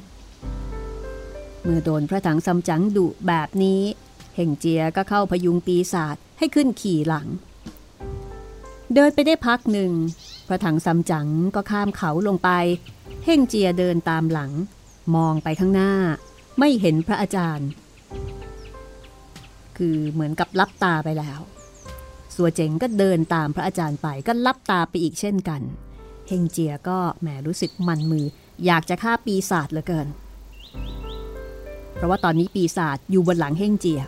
[1.63, 3.81] เมื่อโดนพระถังซัมจั๋งดุแบบนี้
[4.35, 7.27] เฮงเจียก็เข้าพยุงปีศาจให้ขึ้นขี่หลัง
[8.93, 9.91] เดินไปได้พักหนึ่ง
[10.47, 12.49] พระถังซัมจั๋งก็ข้ามเขาลงไป
[13.25, 14.51] เฮงเจียเดินตามหลัง
[15.15, 15.93] มองไปข้างหน้า
[16.59, 17.69] ไม่เห็นพระอาจารย์
[19.83, 21.39] คือเหมือนกับลับตาไปแล้ว
[22.35, 25.61] สัวเจ๋งก็เดินตามพระอาจารย์ไปก็ลับตาไปอีกเช่นกัน
[26.27, 28.25] เฮงเจียก็แหมรู้สึกมันมือ
[28.65, 30.07] อยากจะฆ่าปีศาจเหลือเกิน
[31.95, 34.01] เพราะว่าตอนนี้ปีศาจอยู่บนหลังเฮงเจีย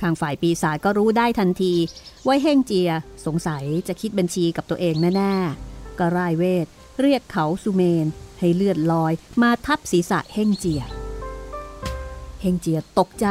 [0.00, 1.74] ข้างฝ่ายปีศาจก็รู้ได้ทันที
[2.26, 2.90] ว่าเฮงเจีย
[3.26, 6.66] สงสัยจะคิดบัญชีกับตัวเองแน่ๆก็ร่ายเวท
[7.00, 8.06] เรียกเขาสุเมน
[8.38, 10.82] ให้เลือดลอยมาทับศีรษะเฮงเจีย
[12.40, 13.28] เฮงเจียตกใจ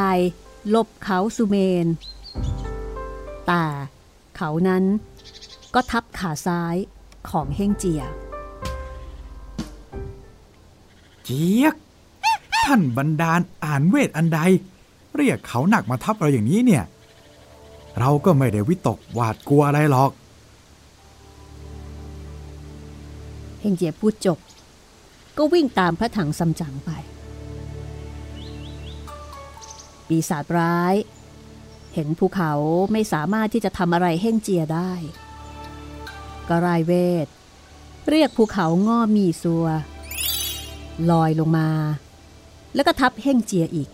[0.70, 1.56] หลบเขาสุเม
[1.86, 1.88] น
[3.48, 3.64] แต่
[4.36, 4.84] เขานั้น
[5.74, 6.76] ก็ทับขาซ้าย
[7.30, 8.04] ของเฮ่งเจีย
[11.24, 11.76] เจียก
[12.66, 14.40] ท่านบันดาลอ่านเวทอันใด
[15.16, 16.84] เรียกเขาหนักมาทับเราอย่างนี้เนี่ย
[18.00, 20.12] เราก็ไม่ได้วิตกหวาดกลัวอะไรหรอก
[23.60, 24.38] เฮงเจียพูดจบ
[25.38, 26.92] ก็วิ่งตามพระถังซัมจั๋งไป
[30.10, 30.96] ปีศาจร้าย
[31.94, 32.54] เห็นภูเขา
[32.92, 34.92] ไม่สามารถที่จะทำอะไรเฮ่งเจียได้
[36.48, 36.94] ก็รายเว
[37.26, 37.28] ท
[38.10, 39.66] เรียกภูเขาง่อมีซัว
[41.10, 41.70] ลอยลงมา
[42.76, 43.90] แล้วก็ทับเฮ่งเจียอีก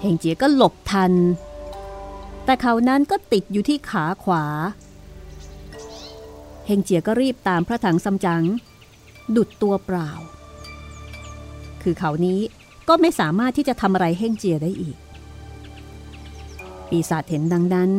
[0.00, 1.12] เฮ่งเจียก็หลบทัน
[2.44, 4.44] แต่เขานั้นก็ติดอยู่ที่ขาขวา
[6.66, 8.44] เฮงเจียก็รีบตามพระถังซัมจั๋ง
[9.36, 10.10] ดุดตัวเปล่า
[11.82, 12.40] คือเขานี้
[12.92, 14.96] ก็ไม่สามารถที่จะทำอะไรเฮ่งเจียได้อีก
[16.88, 17.92] ปีศาจเห็นดังนั้น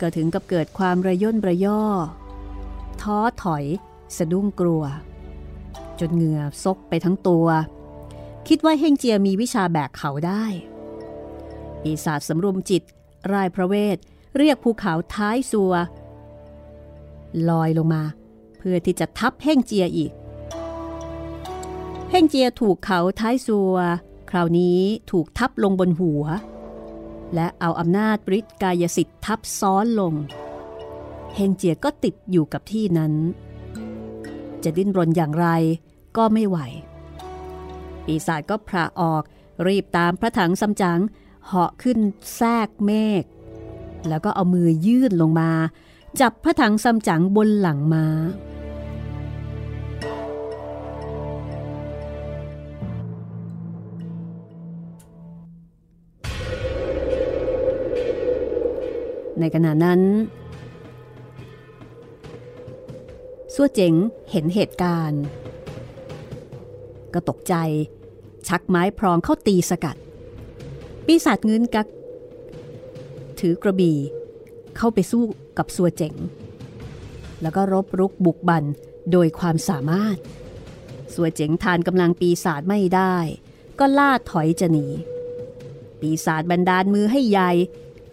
[0.00, 1.82] ก็ถึงกับเกิดความระย่นระย่อ
[3.02, 3.64] ท้อถอย
[4.16, 4.82] สะดุ้งกลัว
[6.00, 7.46] จนเหงื่อซกไปทั้งตัว
[8.48, 10.44] คิดว่าเฮ่งเจียมีวิชาแบกเขาได้
[11.82, 12.82] ปีศาจสำรวมจิต
[13.32, 13.98] รายพระเวท
[14.38, 15.72] เรียกภูเขาท้ายซัว
[17.48, 18.02] ลอยลงมา
[18.58, 20.12] เพื่อที่จะทับเฮ่งเจียอีก
[22.14, 23.76] เฮ่งเจียถูกเขาท้ายซัว
[24.30, 26.24] คราวนี้ถูกทับลงบนหัว
[27.34, 30.14] และเอาอำนาจฤทธิ์กายสิทธิ์ทับซ้อนลง
[31.34, 33.12] เฮงเจียก็ติดอยู่กับที่นั้น
[34.64, 35.46] จะดิ้นรนอย่างไร
[36.16, 36.58] ก็ไม่ไหว
[38.04, 39.22] ปีศาจก็พระออก
[39.66, 41.00] รีบตามพระถังซัมจั๋ง
[41.46, 41.98] เหาะขึ้น
[42.36, 42.92] แทรกเม
[43.22, 43.24] ฆ
[44.08, 45.50] แล้วก็เอามือยื่นลงมา
[46.20, 48.06] จับพระถังซัมจั๋งบนหลังม้า
[59.42, 60.00] ในขณะนั้น
[63.54, 63.94] ซัวเจ๋ง
[64.30, 65.22] เห็นเหตุการณ์
[67.14, 67.54] ก็ตกใจ
[68.48, 69.96] ชักไม้พรองเข้าตีสกัด
[71.06, 71.86] ปีศาจเงินกัก
[73.40, 73.98] ถือกระบี่
[74.76, 75.22] เข้าไปสู้
[75.58, 76.14] กับซัวเจ๋ง
[77.42, 78.64] แล้วก็รบรุกบุกบัน
[79.12, 80.16] โดยความสามารถ
[81.14, 83.16] ซัวเจ๋งทานกำลังปีศาจไม่ได้
[83.78, 84.86] ก็ล่าถอยจะหนี
[86.00, 87.50] ปีศาจบันดาลมือให้ใหญ่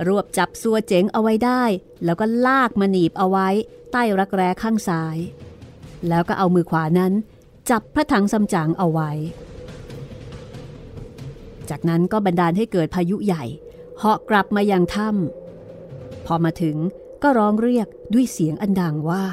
[0.08, 1.64] รวบจับซัวเจ๋งเอาไว้ได้
[2.06, 3.47] แล้วก็ลากมาหนีบเอาไว้
[3.91, 5.18] ใต้รักแร้ข้างซ้าย
[6.08, 7.14] แล้วก็เอามือขวานั้น
[7.70, 9.12] จับพระถังซัมจั๋งเอาไว้
[11.70, 13.43] จากนั้นก็บันดาลให้เกิดพายุใหญ่
[13.97, 16.78] เหาะกลับมายังถ้ำพอมาถึง
[17.24, 19.26] ก็ร้องเรียกด้วยเสียงอันดังว่า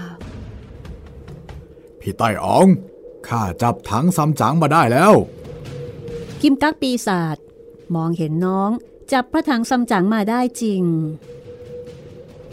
[2.00, 2.68] พี่ไต้ออง
[3.28, 5.12] ข้าจับถังซัมจั๋งมาได้แล้ว
[6.40, 7.36] กิมกักปีศาจ
[7.94, 8.70] มองเห็นน้อง
[9.12, 10.82] จับพระถังซัมจั๋งมาได้จริง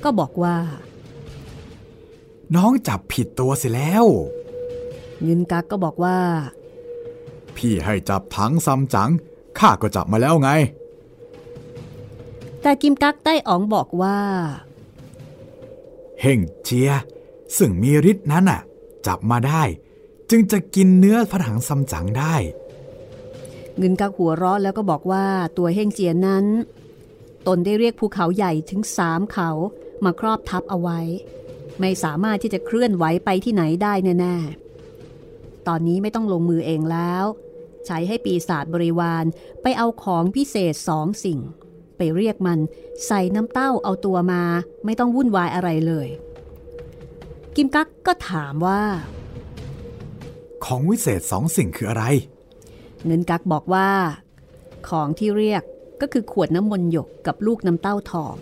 [0.03, 0.57] ก็บอกว่า
[2.55, 4.05] น้องจับผิดตัวเสียแล้ว
[5.21, 6.19] เงินกักก็บอกว่า
[7.55, 9.09] พี่ให้จับถังซัมจั๋ง
[9.59, 10.49] ข้าก็จับมาแล้วไง
[12.61, 14.19] แต่กิมกักใต้อ๋องบอกว่า
[16.21, 16.91] เฮ่งเจีย
[17.57, 18.61] ซึ่งมีฤทธิ์นั้นน่ะ
[19.07, 19.63] จับมาได้
[20.29, 22.35] จึงจะกินเนื้อพระถังซัมจั๋งได้
[23.77, 25.25] เงินกักหัวเราะแล้วก็บอกว่า
[25.57, 26.45] ตัวเฮงเจียนนั้น
[27.47, 29.49] ตนได้เรียกภูเขาใหญ่ถึงสามเขา
[30.03, 30.99] มาครอบทับเอาไว้
[31.79, 37.25] ไม่สามารถที่จะเคลื่อนไหวไปที่ไหนได้แน่ๆ ตอนนี้ไม่ต้องลงมือเองแล้ว
[37.85, 39.25] ใช้ให้ปีศาจบริวาร
[39.61, 41.39] ไปเอาของพิเศษสองสิ่ง
[41.97, 42.59] ไปเรียกมัน
[43.05, 44.43] ใส่น้ำเต้าเอาตัวมา
[44.85, 46.07] ไม่ต้องวุ่นวายอะไรเลย
[47.55, 48.81] กิมกักก็ถามว่า
[50.65, 52.05] ของวิเศษสองสิ่งคืออะไร
[53.05, 53.89] เงินกักบอกว่า
[54.87, 55.63] ของที่เรียก
[56.01, 58.35] ก็คือขวดน้ำมนต์หยกกับลูกน้ำเต้าทอง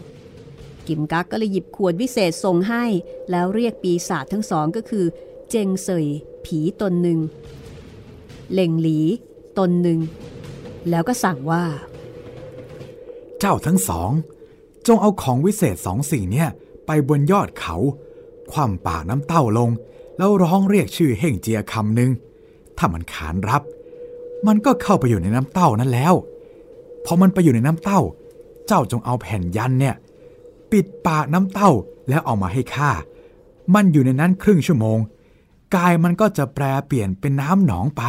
[0.87, 2.85] กิมกักก็เลยหยิบขวดวิเศษส่งให้
[3.31, 5.05] แล้วเรียกปีศาจทั้งสองก็คือ
[5.49, 6.07] เจงเซย
[6.45, 7.19] ผีตนหนึ่ง
[8.51, 8.99] เหล่งหลี
[9.57, 9.99] ตนหนึ่ง
[10.89, 11.63] แล้วก็สั่งว่า
[13.39, 14.11] เจ้าทั้งสอง
[14.87, 16.49] จงเอาของวิเศษสองสิ่งเนี่ย
[16.85, 17.75] ไปบนยอดเขา
[18.51, 19.69] คว่ำปากน้ำเต้าลง
[20.17, 22.11] แล้วร้องเรียกชื่อเฮ่งเจียคำหนึ่ง
[22.77, 23.63] ถ้ามันขานรับ
[24.47, 26.13] มันก็เข้าไปอยู่ในน้ำเต้านั้นแล้ว
[27.05, 27.99] พอมันไปอยู่ในน้ำเต้า
[28.67, 29.95] เจ้าจงเอาแผ่นยันเนี่ย
[30.71, 31.71] ปิดปากน้ำเต้า
[32.09, 32.91] แล้วเอามาให้ข้า
[33.73, 34.97] มันอยู่ในนั้นครึ่งชั่วโมง
[35.75, 38.01] กายมันก็จะแปลเปลี่ยนเป็นน้ำหนองไป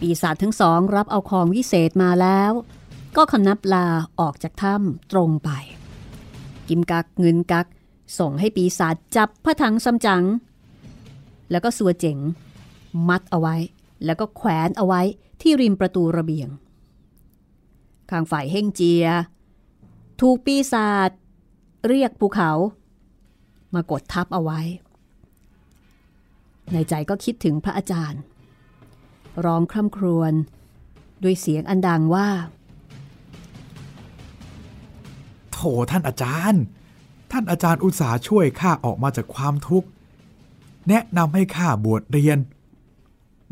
[0.00, 2.52] ปีศาจทั้งสองรับเอาของวิเศษมาแล้ว
[3.16, 3.86] ก็คำนับลา
[4.20, 5.50] ออกจากถ้ำตรงไป
[6.68, 7.66] กิมกักเงินกัก
[8.18, 10.24] ส่งให้ปีศาจจับพระถังซัมจัง
[11.50, 12.18] แล้วก็สัวเจ๋ง
[13.08, 13.56] มัดเอาไว้
[14.06, 15.02] แล้วก็แขวนเอาไว้
[15.40, 16.48] ที่ริมประตูระเบียง
[18.10, 19.06] ข้างฝ่ายเฮ่งเจีย
[20.20, 21.10] ถูกปีศาจ
[21.88, 22.50] เรียกภูเขา
[23.74, 24.60] มากดทับเอาไว้
[26.72, 28.20] ในใจก็คิดถึงพระอาจารย์
[29.44, 30.32] ร้องคร่ำครวญ
[31.22, 32.28] ด้วยเสียงอันดังว่า
[35.52, 35.58] โถ
[35.90, 36.62] ท่านอาจารย์
[37.32, 39.88] ท่านอาจารย์อุตส่าห์ช่วยข้าออกมาจากความทุกข์
[40.88, 42.38] แนะนำให้ข้าบวชเรียน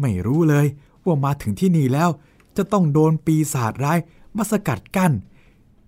[0.02, 0.66] ไม่รู้เลย
[1.04, 2.10] ว่ามาถึงที่นี่แล้ว
[2.56, 3.98] จะต้องโดนปีศาจร้าย
[4.36, 5.12] มาสกัดกั้น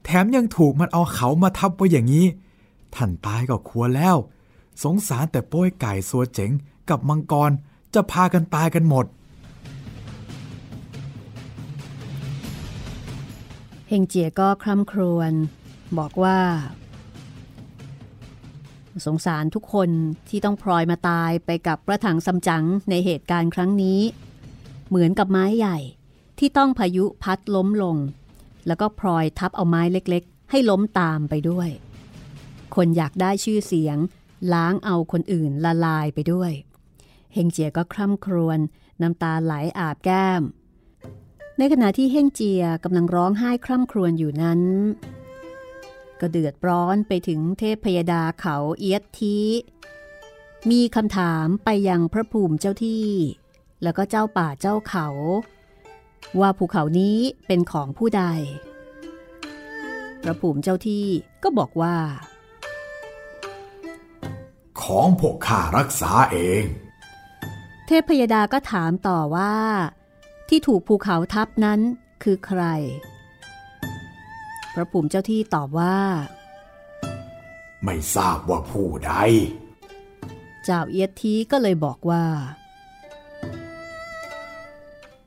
[0.04, 2.26] แถมยังถูกมันเอาเขามาทับไว้อย่างนี้
[2.94, 4.16] ท่านตายก็ควรแล้ว
[4.82, 6.50] สงสารแต่โป้ยไก่สัวเจ๋ง
[6.88, 7.50] กับมังกร
[7.94, 9.06] จะพากันตายกันหมด
[13.88, 15.32] เฮงเจียก็คร่ำครวญ
[15.98, 16.38] บอกว่า
[19.06, 19.90] สงสารทุกคน
[20.28, 24.00] ที่ต้องพลอยมาตายไปกับพระถังซัมจั๋งในเหตุการณ์ครั้งนี้
[24.88, 25.78] เหมือนกับไม้ใหญ่
[26.38, 27.96] ที่ต้องพายุพัดล้มลง
[28.66, 31.68] แล้วก็พลอยทับเอาไม้เล็กๆ ให้ล้มตามไปด้วย
[32.74, 33.98] คนอยากได้ชื่อเสียง
[34.52, 36.52] ล้างเอาคนอื่นละลายไปด้วย
[37.34, 38.58] เฮงเจียก็คร่ำครวญ
[39.02, 40.42] น้ำตาไหลอาบแก้ม
[41.58, 44.60] ในขณะที่เฮงเจียกำลังร้องไห้คร่ำครวญอยู่นั้น
[46.24, 49.38] ก็เดือดร้อนไปถึงเทพพยดาเขาเอียดที
[50.70, 53.08] มีคำถามไปยังพระภูมิเจ้าที่
[53.82, 55.08] แล้วก็เจ้าป่าเจ้าเขา
[56.40, 58.22] ว่าภูเขานี้เป็นของผู้ใด
[60.22, 61.06] พระภูมิเจ้าที่
[61.42, 61.96] ก็บอกว่า
[64.80, 66.64] ของพวกข้ารักษาเอง
[67.86, 69.54] เทพพยดาก็ถามต่อว่า
[70.48, 71.80] ที่ถูกภูเขาทับนั้น
[72.22, 72.62] คือใคร
[74.74, 75.96] พระภูมิเจ้าที่ตอบว่า
[77.84, 79.12] ไม่ทราบว่าผู้ใด
[80.64, 82.24] เจ้าเอียดทีก็เลยบอกว่า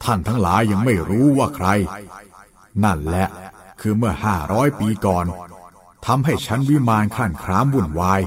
[0.03, 1.67] ท่านทั้งหลายยังไม่รู้ว่าใคร
[2.83, 3.27] นั่นแหละ
[3.81, 5.25] คือเมื่อห้าร้อยปีก่อน
[6.05, 8.21] ทำให้ชั้นวิมานคลั่นครามวุ่นวาย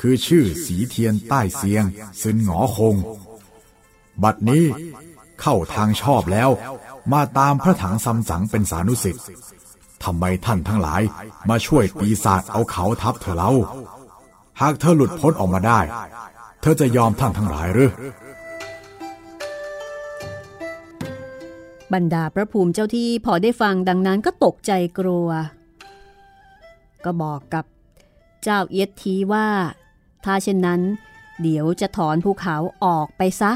[0.00, 1.84] คือชื่อสีเทียนใต้เสียง
[2.22, 2.96] ซึนหงอคง
[4.22, 4.64] บัดนี้
[5.40, 6.50] เข้าทางชอบแล้ว
[7.12, 9.24] มาตามพระถังซัมสังเป็นสานุสิทธิ์
[10.04, 11.02] ทำไมท่านทั้งหลาย
[11.48, 13.50] มาช่วยปีศาจเอาเขาทับเธอเล่า
[14.60, 15.80] หากเธอหลุดพ้นออกมาได้
[16.60, 17.90] เธอจะยอมท่านทั้งหลายหรือ
[21.92, 25.28] บรรดาพระภูมิเจ้าที่พอได้ฟังดังนั้นก็ตกใจกลัว
[27.04, 27.64] ก็บอกกับ
[28.42, 29.48] เจ้าเอียดทีว่า
[30.24, 30.80] ถ้าเช่นนั้น
[31.42, 33.52] เดี๋ยวจะถอนภูเขาออกไปซะ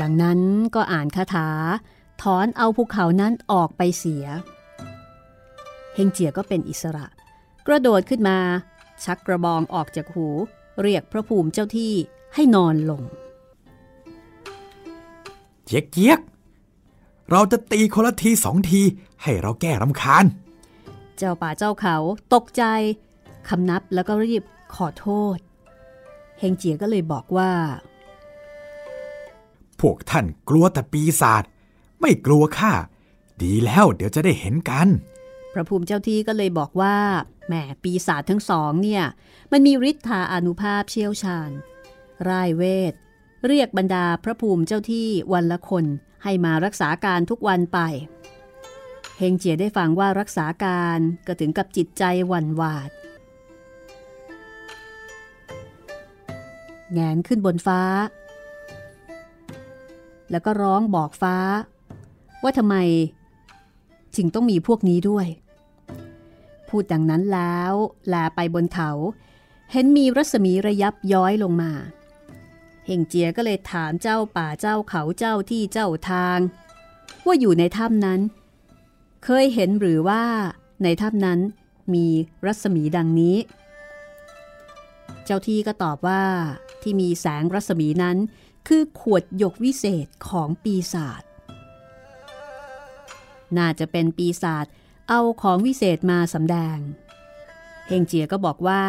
[0.00, 0.38] ดังนั้น
[0.74, 1.48] ก็อ่านคาถา
[2.22, 4.24] ถอนเอาภูเขานั้นออกไปเสีย
[5.94, 7.06] เฮงเจียก็เป็นอิสระ
[7.66, 8.38] กระโดดขึ้นมา
[9.04, 10.26] ชักกระบองออกจากหู
[10.82, 11.94] เรียกพระภูมิเจ้าที่
[12.34, 13.02] ให้นอนลง
[15.64, 16.20] เจี๊ยกเจี๊ยก
[17.30, 18.82] เราจะตีคนละทีสองที
[19.22, 20.24] ให้เราแก้รำคาญ
[21.16, 21.96] เจ้าป่าเจ้าเขา
[22.34, 22.62] ตกใจ
[23.48, 24.42] คำนับแล้วก็รีบ
[24.74, 25.38] ขอโทษ
[26.38, 27.50] เฮงเจียก็เลยบอกว่า
[29.80, 31.44] พวกท่านกลัวแต่ปีศาจ
[32.00, 32.72] ไม่กลัวข้า
[33.42, 34.88] ดีแล้วเดี๋ยวจะได้เห็นกัน
[35.52, 36.96] พระภูมิเจ้าที่ก็เลยบอกว่า
[37.46, 39.04] แหมปีศาจทั้งสองเนี่ย
[39.52, 41.50] มันมีฤทธาอนุภาพเชี่ยวชาญ
[42.28, 42.94] ร่ายเวท
[43.46, 45.84] เรียกบรรดาพระภูมิเจ้าที่วันละคน
[46.24, 47.78] ให้มารักษาการทุกวันไป
[49.18, 52.90] เฮงเจียได้ฟังว่ารักษาการก็ถึงกับจิตใจหวั่นหวาด
[56.92, 57.82] แงนขึ้นบนฟ้า
[60.30, 61.36] แล้วก็ร้องบอกฟ้า
[62.42, 62.76] ว่าทำไม
[64.16, 65.26] จึงต้องมีพวกนี้ด้วย
[66.68, 67.72] พูดดังนั้นแล้ว
[68.08, 68.90] แลไปบนเขา
[69.72, 71.72] เห็นมีรัศมีระยับย้อยลงมา
[72.86, 76.38] เฮงเจียก็เลยถามเจ้าป่าเจ้าเขาเจ้าที่เจ้าทาง
[77.26, 78.20] ว่าอยู่ในถ้ำนั้น
[79.24, 80.22] เคยเห็นหรือว่า
[80.82, 81.40] ในถ้ำนั้น
[81.94, 82.06] มี
[82.46, 83.36] รัศมีดังนี้
[85.24, 86.22] เจ้าที่ก็ตอบว่า
[86.82, 88.16] ที่มีแสงรัศมีนั้น
[88.68, 91.22] คือขวดหยกวิเศษของปีศาจ
[93.58, 94.66] น่าจะเป็นปีศาจ
[95.08, 96.78] เอาของวิเศษมาสำแดง
[97.86, 98.82] เฮงเจียก็บอกว่า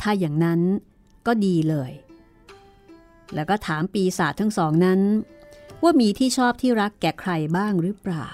[0.00, 0.60] ถ้าอย่างนั้น
[1.26, 1.92] ก็ดีเลย
[3.34, 5.00] แล้วก็ถามปีศาจทั้งสองนั้น
[5.82, 8.28] ว่ามีที่ชอบที่รักแก่ใครบ้างหรือเปล่า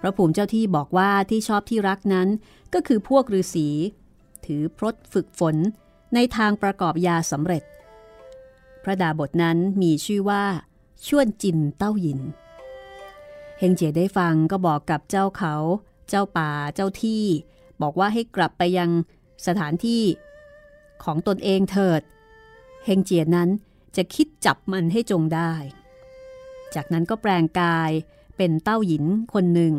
[0.00, 2.28] พระภูมิเจ้าที่บอกว่าที่ชอบที่รักนั้น
[2.74, 3.68] ก็คือพวกฤาษี
[4.46, 5.56] ถือพรตฝึกฝน
[6.14, 7.62] ในทางประกอบยาสำเร็จ
[8.82, 10.44] พระดาบทนั้นมีชื่อว่า
[11.06, 12.20] ชวนจินเต้าหยิน
[13.60, 15.54] เฮงเจียได้ฟังก็บอกกับเจ้าเขา
[16.08, 17.24] เจ้าป่าเจ้าที่
[17.82, 18.90] บอกว่าให้กลับไปยัง
[19.46, 20.02] สถานที่
[21.04, 22.02] ของตนเองเถิด
[22.84, 23.48] เฮงเจียนั้น
[23.96, 25.52] จะคิดจับมันให้จงได้
[26.74, 27.90] จากนั้นก็แปลงกาย
[28.36, 29.74] เป็นเต้าหยินคนหนึ่ง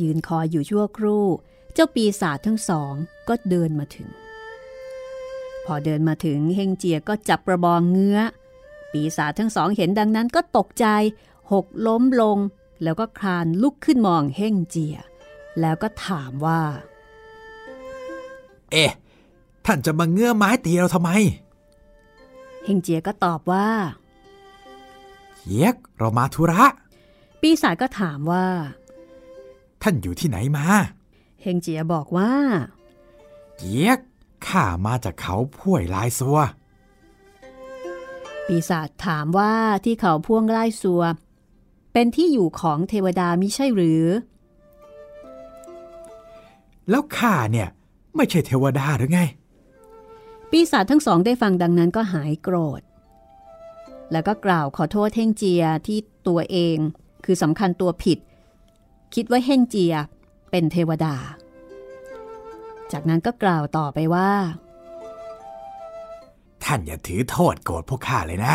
[0.00, 1.26] ยืนคอยอยู่ชั่วครู่
[1.74, 2.92] เจ้าปีศาจทั้งสอง
[3.28, 4.08] ก็เดินมาถึง
[5.64, 8.18] พอเดินมาถึงเฮงเจียก็จับประบองเงื้อ
[8.92, 10.86] ปีศาจทั้งสองเห็นดังนั้นก็ตกใจ
[11.52, 12.38] หกล้มลง
[12.82, 14.96] แล้วก็คลานลุกขึ้นมองเฮงเจีย
[15.60, 16.60] แล้วก็ถามว่า
[18.72, 18.92] เอ๊ะ
[19.66, 21.10] ท่านจะมาเงื้อไม้ตีเราทำไม
[22.64, 23.68] เฮงเจียก็ตอบว่า
[25.46, 26.64] เยียกเรามาธุระ
[27.40, 28.46] ปีศาจก็ถามว่า
[29.82, 30.66] ท่านอยู่ที่ไหนมา
[31.42, 32.32] เฮงเจียบอกว่า
[33.58, 33.98] เยียก
[34.46, 36.38] ข้ามาจากเขาพ่วยลายซัว
[38.46, 41.02] ปีศาจถามว่าที่เขาพ่วงไล่ซัว
[41.92, 44.04] เป็นที่อยู่ของเทวดามิใช่หรือ
[46.90, 47.68] แล้วข้าเนี่ย
[48.16, 49.20] ไม่ใช่เทวดาหรือไง
[50.50, 52.82] ปีศาจทั้งสองได้ฟังดังนั้นก็หายโกรธ
[54.12, 56.76] แล้วก็กล่าวขอโทษเฮงเจียที่ตัวเอง
[57.24, 58.18] คือสำคัญตัวผิด
[59.14, 59.94] คิดว่าเฮงเจีย
[60.50, 61.14] เป็นเทวดา
[62.92, 64.30] จากนั้นก็กล่าวต่อไปว่า
[66.64, 68.54] ท่านอย่าถือโทษโกรธพวกข้าเลยนะ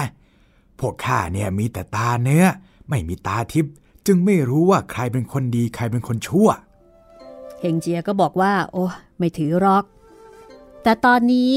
[0.79, 2.45] พวกข้าเนี่ยมีแต่ตาเนื้อ
[2.89, 3.73] ไม่มีตาทิพย์
[4.05, 6.49] จึงไม่รู้ว่าใครเป็นคนดีใครเป็นคนชั่ว
[7.59, 8.85] เฮงเจียก็บอกว่า โอ้
[9.17, 9.83] ไม่ถือหรอก
[10.83, 11.51] แต่ตอนนี้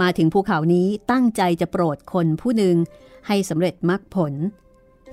[0.00, 2.76] มาถึงภูเขานี้ตั้งใจจะโปรดคนผู้หนึ่ง
[3.26, 4.32] ให้สำเร็จมรรคผล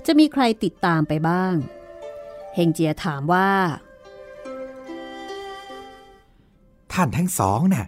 [0.06, 1.54] จะมีใครติดตามไปบ้าง
[2.54, 3.50] เฮงเจียถามว่า
[6.92, 7.86] ท่านทั้งสองน่ะ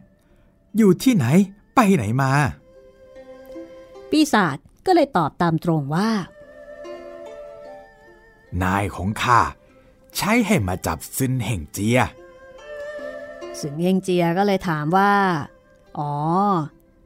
[0.77, 1.27] อยู่ที่ไหน
[1.75, 2.33] ไปไหนมา
[4.11, 4.57] ปีศาจ
[4.87, 6.11] ก็เลยตอบตามตรงว่า
[8.63, 9.41] นายของข้า
[10.17, 11.99] ใช้ให้มาจับซึนเห่งเจีย
[13.61, 15.13] สึงเฮงเจียก็เลยถามว่า
[15.99, 16.13] อ๋อ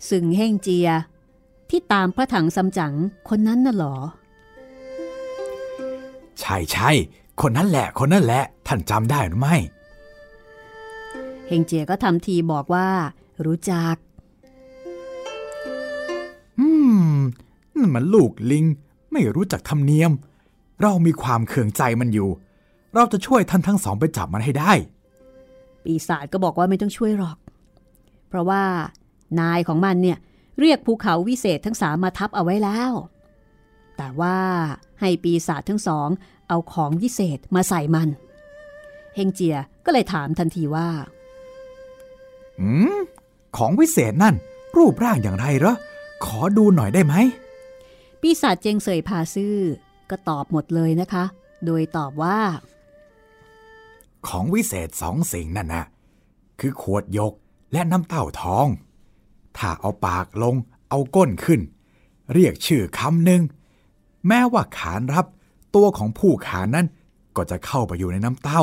[0.08, 0.88] สึงเฮงเจีย
[1.70, 2.94] ที่ตามพระถังซัมจั๋ง
[3.28, 3.96] คนนั้นน่ะเหรอ
[6.40, 6.90] ใช่ใช่
[7.40, 9.56] คนนั้นแหละ คนนั้นแหละ ท่านจำได้หรือไม่
[11.46, 12.88] เฮงเจียก็ทำทีบอกว่า
[13.44, 13.96] รู้จัก
[16.58, 16.68] อื
[17.12, 17.14] ม
[17.74, 18.64] นั่นมันลูกลิง
[19.12, 20.12] ไม่รู้จักธรรมเนียม
[20.82, 22.30] เรามีความเคืองใจมันอยู่
[22.94, 24.72] เราจะช่วยท่านทั้งสองไปจับมันให้ได้
[25.84, 27.36] ปีศาจก็บอกว่าไม่ต้องช่วยหรอก
[28.28, 28.62] เพราะว่า
[29.40, 30.18] นายของมันเนี่ย
[30.60, 32.92] เรียกภูเขาวิเศษทั้งสามมาทับเอาไว้แล้ว
[33.96, 34.36] แต่ว่า
[35.00, 36.08] ให้ปีศาจทั้งสอง
[36.48, 38.08] เอาของวิเศษมาใส่มัน
[39.14, 40.88] เฮงเจียก็เลยถามทันทีว่า
[42.60, 42.98] อืม
[43.56, 44.34] ของวิเศษนั่น
[44.76, 45.74] รูปร่างอย่างไรเหรอ
[46.24, 47.14] ขอดูหน่อยได้ไหม
[48.20, 49.56] ปีศาจเจงเสยพาซื่อ
[50.10, 51.24] ก็ตอบหมดเลยนะคะ
[51.66, 52.38] โดยตอบว่า
[54.28, 55.84] ของวิเศษสองสิ่งนั่นนะ
[56.60, 57.32] คือขวดยก
[57.72, 58.66] และน้ำเต้าทอง
[59.56, 60.54] ถ้าเอาปากลง
[60.88, 61.60] เอาก้นขึ้น
[62.32, 63.42] เรียกชื่อคำหนึ่ง
[64.26, 65.26] แม้ว่าขานรับ
[65.74, 66.86] ตัวของผู้ขานนั้น
[67.36, 68.62] ก็จะเข้าไปอยู่ในน้ำเต้า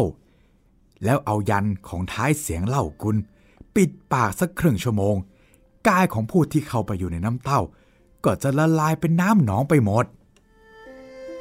[1.04, 3.18] แล้วเอายันของท้ายเสียงเล่ากุล
[3.76, 5.16] ปิดปากสักครึ่งชั่วโมง
[5.88, 7.62] กายของผู้ที่เข้าไปอยู่ในน้ำเต้า
[8.26, 10.06] ก็จะละลายเป็นน้ำหนองไปหมด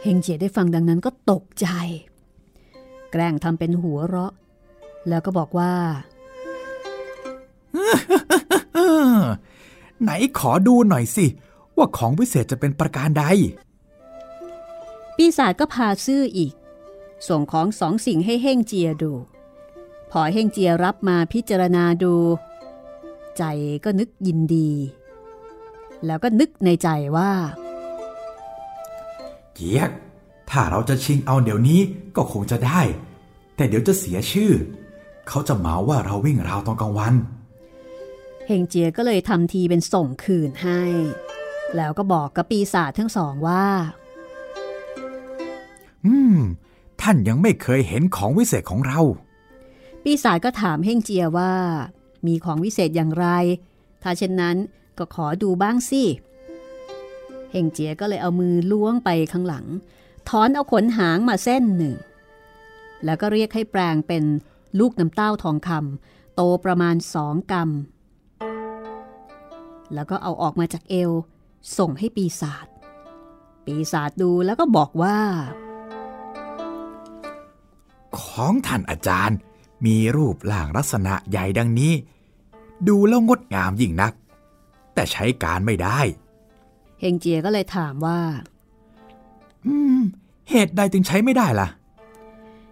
[0.06, 1.66] ฮงเจียได้ฟังดังนั้นก็ตกใจ
[3.10, 4.32] แกล้งทำเป็นหัวเราะ
[5.08, 5.72] แล้วก็บอกว่า
[8.74, 8.78] เอ
[9.16, 9.20] อ
[10.02, 11.26] ไหนขอดูหน่อยสิ
[11.76, 13.24] ว่าของวิเศษจะเป็นประการใด
[15.16, 16.52] ปีศาจก็พาซื่ออีก
[17.28, 19.12] ส่งของสองสิ่งให้เฮ่งเจียดู
[20.10, 22.14] พอเฮ่งเจียรับมาพิจารณาดู
[23.38, 23.44] ใจ
[23.84, 24.70] ก็นึกยินดี
[26.06, 27.30] แล้วก็นึกในใจว่า
[29.56, 29.90] เกียก
[30.50, 31.80] ถ้าเราจะชิงเอาเดี๋ยวนี้
[32.16, 32.80] ก็คงจะได้
[33.56, 34.52] แต่เดี๋ยวจะเสียชื่อ
[35.28, 37.14] เขาจะเหมาว่าเราวิ่งราวตอนกลางวัน
[38.46, 40.82] เฮงเจียก็เลยทำทีเป็นส่งคืนให้
[41.76, 43.66] แล้วก็บอกกับปีศาจทั้งสองว่า
[46.04, 46.38] อืม
[47.00, 49.00] ท่านยังไม่เคยเห็นของวิเศษของเรา
[50.02, 51.52] ปีศาจก็ถามเฮงเจียว่า
[52.26, 53.26] มีของวิเศษอย่างไร
[54.02, 54.56] ถ้าเช่นนั้น
[54.98, 59.66] ก็ขอดูบ้างสิเฮงเจียก็เลยเอามือล้วงไปข้างหลัง
[60.28, 61.96] ถอนเอาขนหางมาเส้นหนึ่ง
[63.04, 64.24] แล้วก็เรียกให้แปลงเป็น
[64.78, 71.10] ลูกน้ำเต้าทองคำโตประมาณสองกำแล้วก็เอาออกมาจากเอว
[71.78, 72.66] ส่งให้ปีศาจ
[73.66, 75.18] ปีศาจดูแล้วก็บอกว่า
[78.18, 79.38] ของท่านอาจารย์
[79.86, 81.92] มีรูปร่างลักษณะใหญ่ดังนี้
[82.88, 84.12] ดูแล้วงดงามยิ่งนัก
[84.94, 86.00] แต่ใช้การไม่ได้
[87.00, 88.20] เฮงเจียก็เลยถามว่า
[89.66, 90.00] อืม
[90.50, 91.68] เหตุใดจึงใช้ไม่ได้ล่ะ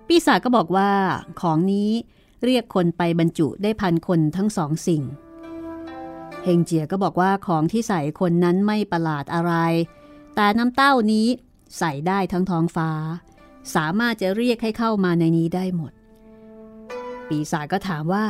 [0.06, 0.90] ปีศาจก็บอกว่า
[1.40, 1.90] ของนี้
[2.44, 5.02] เรียกคนไปบรรจุได้พันคนทั้งสองสิ่ง
[6.44, 9.52] เฮงเจียก็บอกว่าของที่ใส่คนนั้นไม่ประหลาดอะไร
[10.34, 11.26] แต่น้ำเต้านี้
[11.78, 12.90] ใส่ได้ทั้งท้องฟ้า
[13.74, 15.92] สามารถจะเรียกให้เข้ามาในนี้ได้หมด
[17.28, 18.24] ปีศาจก็ถามว่า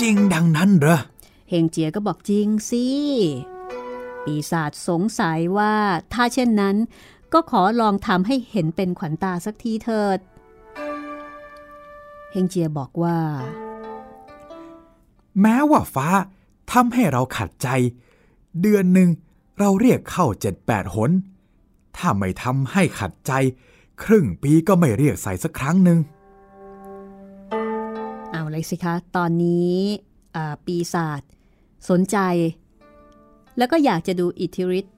[0.00, 1.00] จริงดังนั้นเหรอ
[1.48, 2.84] เฮงเจียก็บอกจริงสิ
[4.24, 5.74] ปีศาจสงสัยว่า
[6.12, 6.76] ถ้าเช่นนั้น
[7.32, 10.18] ก็ขอลองทำให้เห็นเป็นขวัญตาสักทีเถิด
[12.32, 13.18] เฮงเจียบอกว่า
[15.40, 16.08] แม้ว่าฟ้า
[16.72, 17.68] ทำให้เราขัดใจ
[18.60, 19.08] เดือนหนึ่ง
[19.58, 21.10] เราเรียกเข้าเจ็ดแปดหน
[21.96, 23.32] ถ้าไม่ทำให้ขัดใจ
[24.02, 25.98] ครึ่งปีก็ไม่เรียกใส่สักครั้งหนึ่ง
[28.30, 29.76] เอาเลยสิคะ ตอนนี้
[30.36, 31.22] อ่าปีศาจ
[31.88, 32.18] สนใจ
[33.58, 34.96] แล้วก็อยากจะดูอิทธิฤทธิ์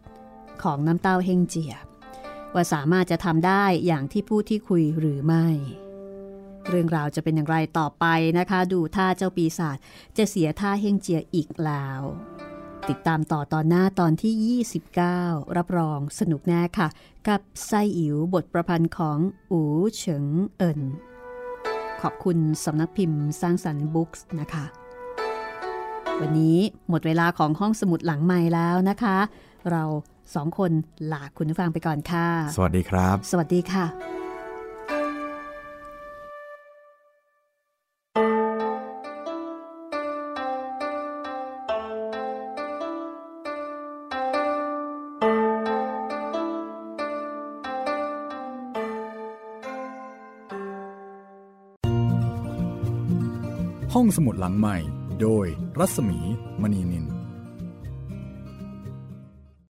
[0.62, 1.74] ของน้ำเต้าเฮงเจีย
[2.54, 5.46] ว่าสามารถจะทำได้อย่างที่ผู้ที่คุยหรือไม่
[6.68, 8.04] เรื่องราวจะเป็นอย่างไรต่อไป
[8.38, 9.78] นะคะ ดูท่าเจ้าปีศาจ
[10.16, 12.02] จะเสียท่าเฮงเจียอีกแล้ว
[12.88, 14.62] ติดตามต่อตอนหน้าตอนที่
[15.08, 16.88] 29 รับรองสนุกแน่ค่ะ
[17.28, 19.18] กับไซอิ๋วบทประพันธ์ของ
[19.50, 19.62] อู
[19.96, 20.80] เฉิงเอิน
[22.02, 24.64] ขอบคุณสำนักพิมพ์สร้างสรรค์บุ๊กส์นะคะ
[26.20, 26.58] วันนี้
[26.90, 29.18] หมดเวลาของห้องสมุดหลังใหม่แล้วนะคะ
[29.70, 29.84] เรา
[30.34, 30.72] สองคน
[31.12, 33.84] ลาคุณผู้ฟังไปก่อนค่ะ สวัสดีครับ สวัสดีค่ะ
[53.94, 54.76] ห้องสมุดหลังใหม่
[55.20, 55.46] โดย
[55.78, 56.18] รัศมี
[56.62, 57.19] มณีนิน